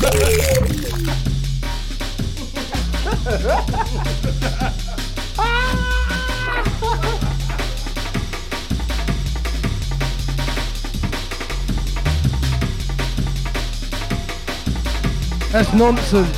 [15.76, 16.36] nonsense.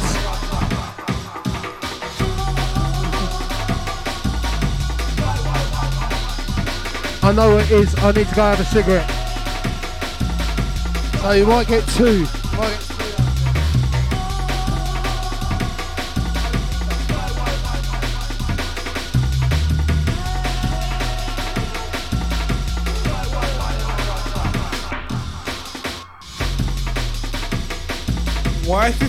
[7.24, 7.96] I know it is.
[7.96, 9.10] I need to go have a cigarette.
[11.22, 12.28] So you might get two.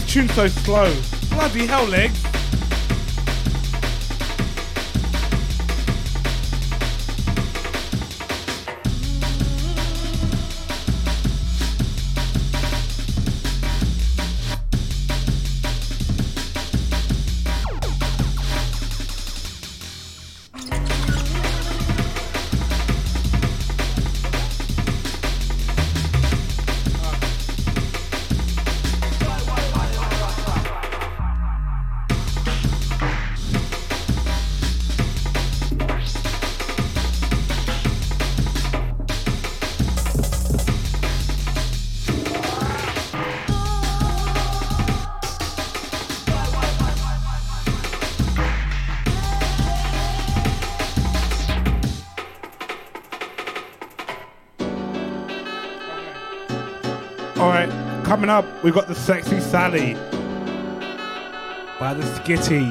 [0.09, 0.91] Tune so slow?
[1.29, 2.28] Bloody hell, legs.
[58.29, 59.95] Coming up, we've got the Sexy Sally
[61.79, 62.71] by the Skitty.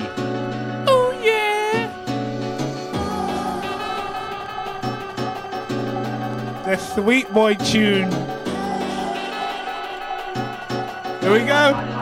[0.88, 1.92] Oh, yeah.
[6.66, 8.12] The Sweet Boy tune.
[11.22, 11.97] Here we go.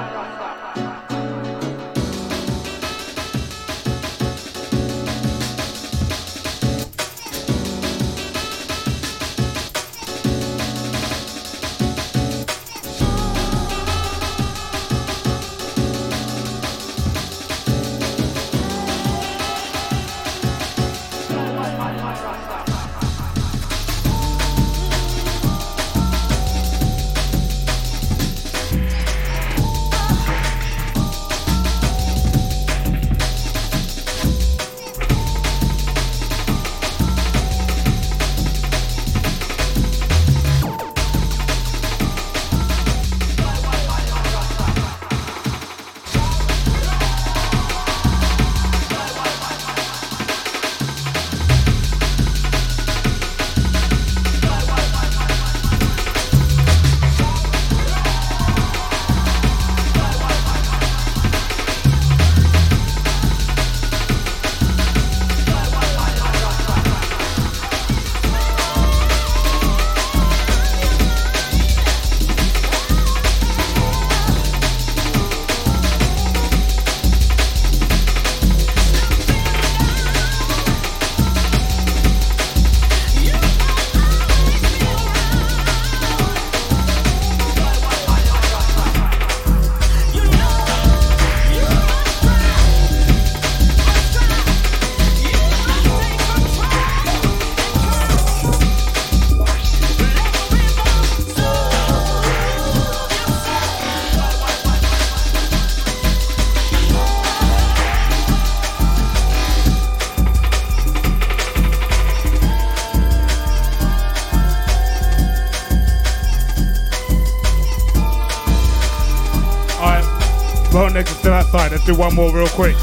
[121.56, 121.72] Next is still outside.
[121.72, 122.76] Let's do one more real quick.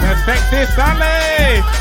[0.00, 1.75] The Sexy Sally.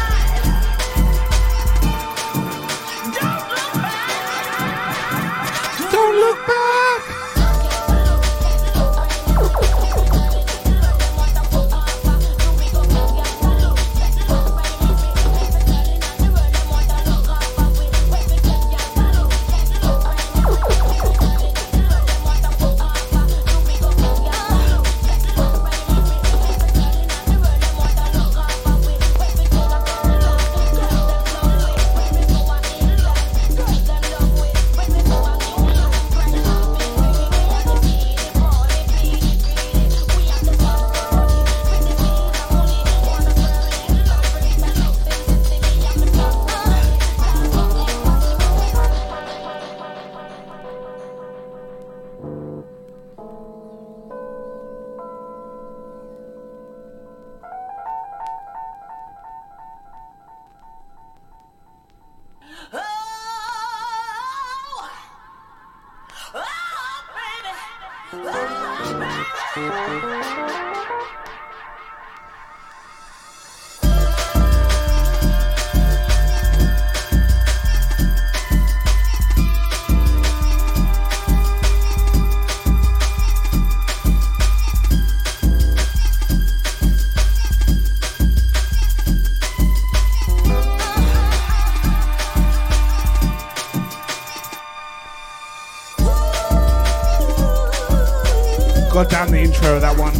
[99.55, 100.15] Intro that one.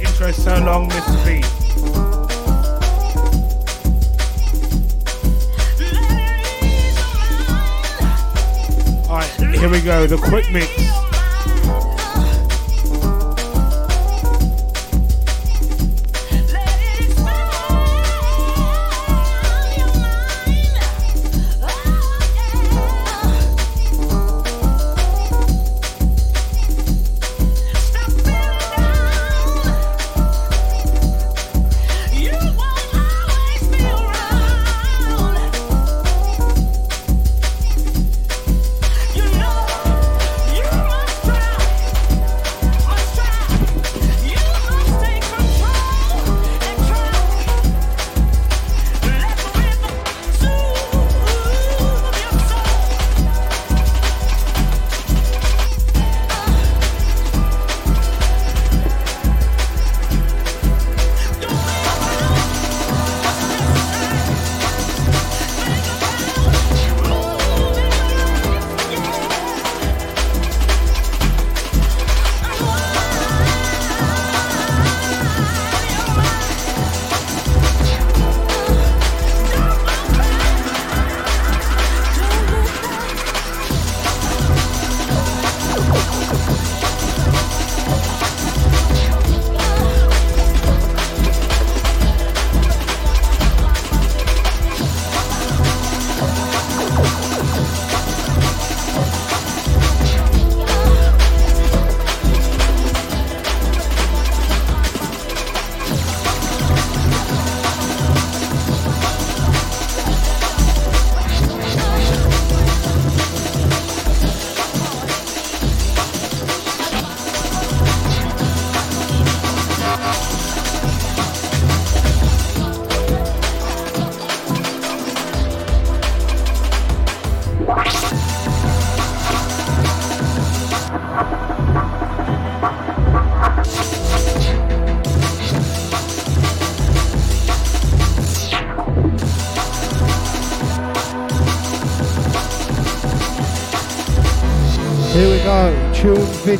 [0.00, 1.24] Intro so long, Mr.
[1.24, 1.42] B.
[9.58, 10.87] Here we go, the quick mix.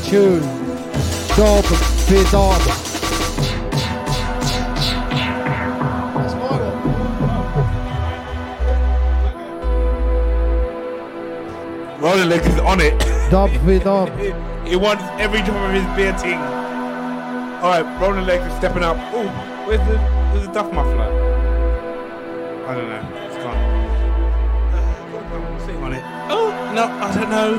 [0.05, 0.43] Tune for tune.
[1.37, 2.61] Dob for dob.
[6.15, 6.51] That's my one.
[12.01, 12.99] Rolling Legs is on it.
[13.31, 14.09] Dob for dob.
[14.66, 16.39] he wants every drop of his beer ting.
[17.62, 18.97] Alright, Rolling Legs is stepping up.
[19.12, 19.27] Oh,
[19.66, 19.99] where's the
[20.33, 21.09] where's the duff muffler?
[22.67, 23.02] I don't know.
[23.27, 23.57] It's gone.
[24.75, 26.02] Uh, on it.
[26.31, 27.59] Oh, no, I don't know.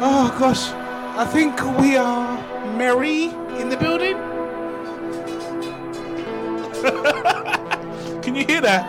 [0.00, 0.72] Oh gosh.
[1.22, 2.36] I think we are
[2.76, 3.26] Mary
[3.60, 4.16] in the building.
[8.22, 8.84] Can you hear that?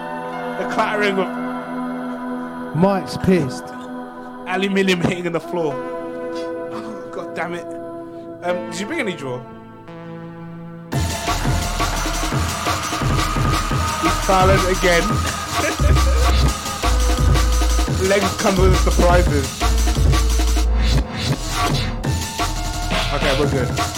[0.60, 3.66] The clattering of Mike's pissed.
[4.48, 5.76] aluminium hitting on the floor.
[5.76, 7.68] Oh, God damn it.
[8.44, 9.38] Um, did you bring any draw?
[14.02, 15.03] He's silent again.
[18.10, 19.62] Legs come with surprises.
[23.24, 23.92] Okay, we're good.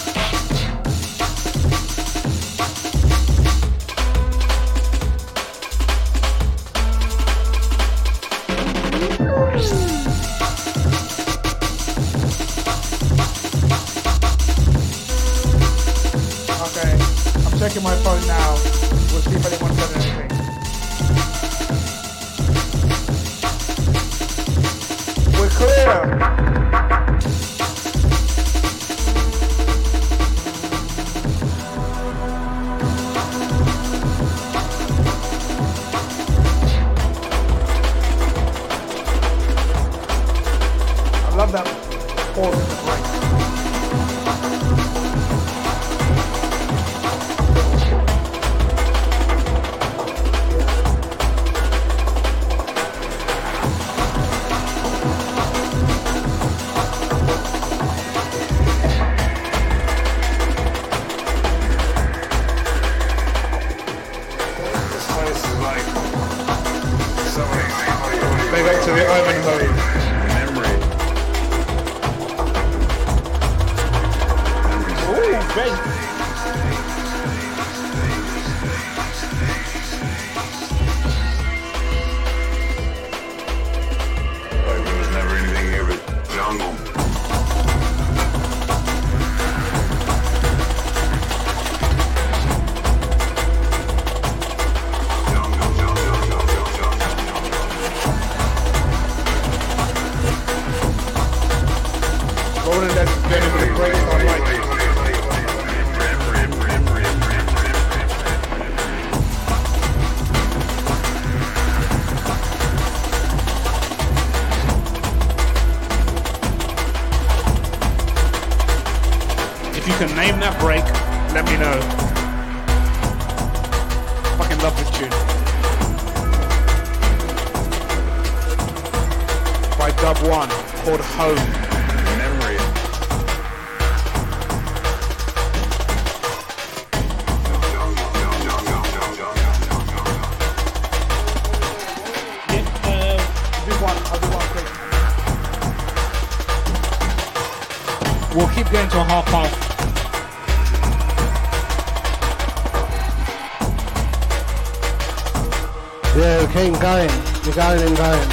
[157.56, 157.80] Going.
[157.80, 158.28] And going.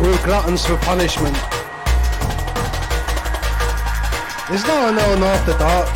[0.00, 1.34] We're gluttons for punishment.
[4.48, 5.88] There's no one on after dark.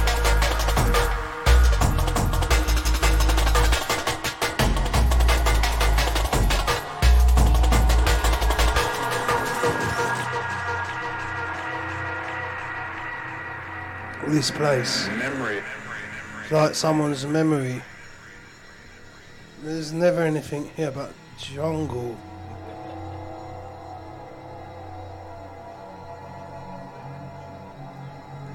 [14.26, 15.06] This place.
[15.06, 15.62] Memory.
[16.42, 17.80] It's like someone's memory.
[19.62, 21.12] There's never anything here but
[21.52, 22.16] jungle.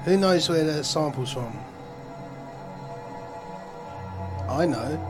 [0.04, 1.58] Who knows where that sample's from?
[4.48, 5.08] I know.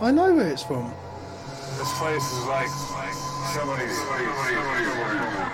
[0.00, 0.92] I know where it's from.
[1.78, 2.68] This place is like
[3.54, 5.51] somebody's somebody's memory.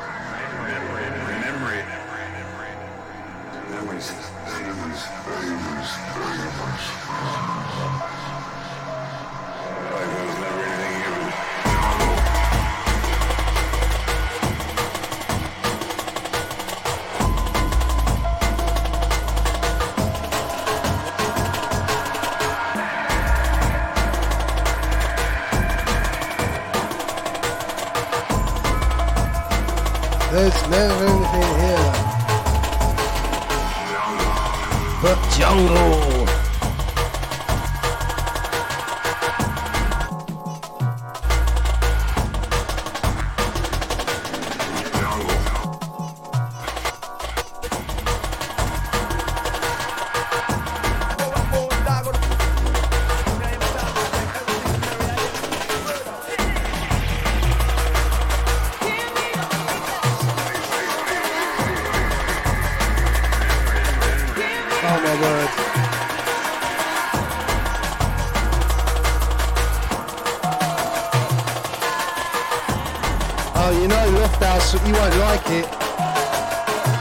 [73.71, 75.67] You know, Loft House, you won't like it.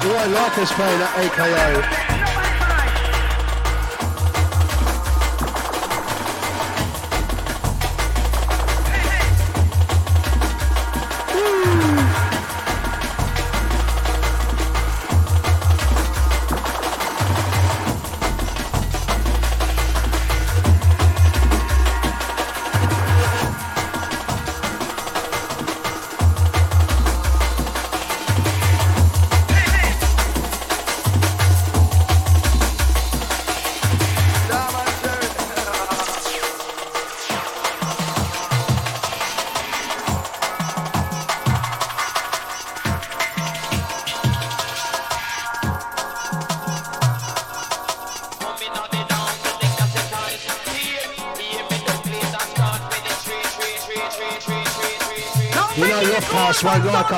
[0.03, 2.06] You won't like us playing at AKO.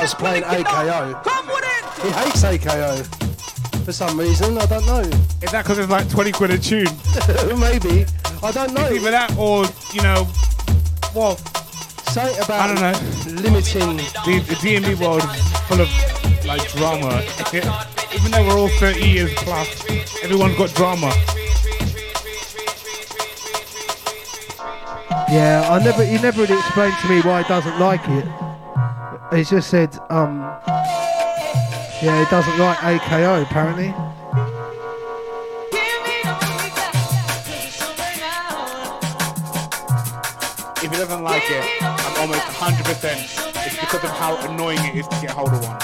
[0.00, 2.02] like us playing AKO.
[2.02, 3.04] He hates AKO.
[3.84, 5.00] For some reason, I don't know.
[5.42, 6.84] Is that because it's like 20 quid a tune?
[7.58, 8.06] Maybe.
[8.42, 8.86] I don't know.
[8.86, 10.28] It's either that or, you know,
[11.14, 11.36] well,
[12.10, 13.40] Say about I don't know.
[13.40, 13.96] limiting.
[13.96, 15.22] The, the D&D world
[15.68, 15.88] full of
[16.44, 17.22] like drama.
[18.12, 19.88] Even though we're all 30 years plus,
[20.20, 21.12] everyone's got drama.
[25.30, 26.04] Yeah, I never.
[26.04, 28.49] He never really explained to me why he doesn't like it.
[29.34, 30.40] He just said, um,
[32.02, 33.94] yeah, he doesn't like AKO apparently.
[40.82, 45.06] If he doesn't like it, I'm almost 100% it's because of how annoying it is
[45.06, 45.78] to get hold of one.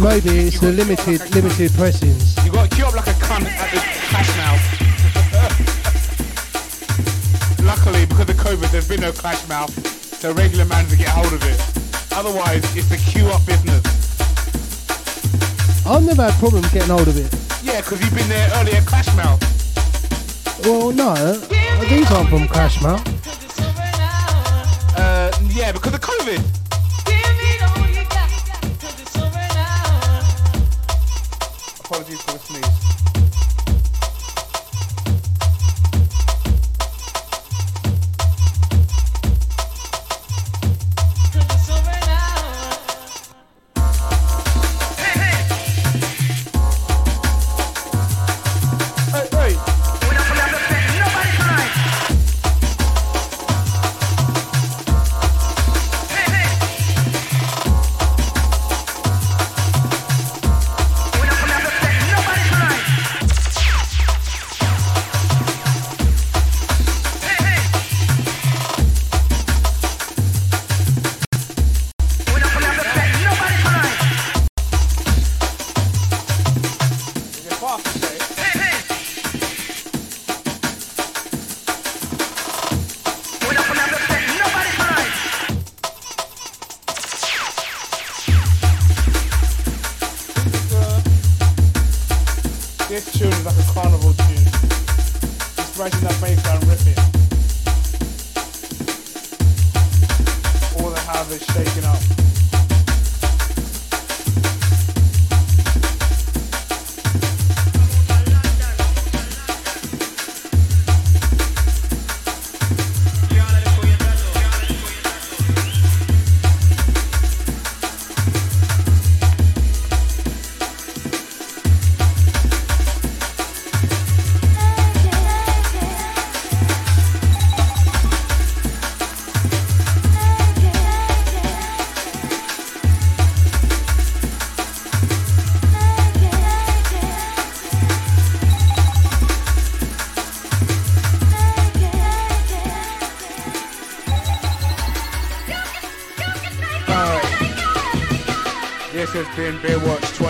[0.00, 2.36] Maybe it's the limited limited pressings.
[2.46, 4.54] You got to queue up like a cunt at the clash now.
[7.66, 9.87] Luckily, because of COVID, there's been no clash mouth,
[10.18, 11.60] so regular mans get hold of it.
[12.12, 13.84] Otherwise, it's a queue up business.
[15.86, 17.32] I've never had problems getting hold of it.
[17.62, 19.40] Yeah, because you've been there earlier, clash mouth.
[20.64, 21.14] Well, no,
[21.88, 23.06] these aren't from Crash Mount.
[24.96, 26.42] Uh, yeah, because of COVID.
[31.80, 32.67] Apologies for the sneeze.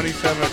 [0.02, 0.47] 27.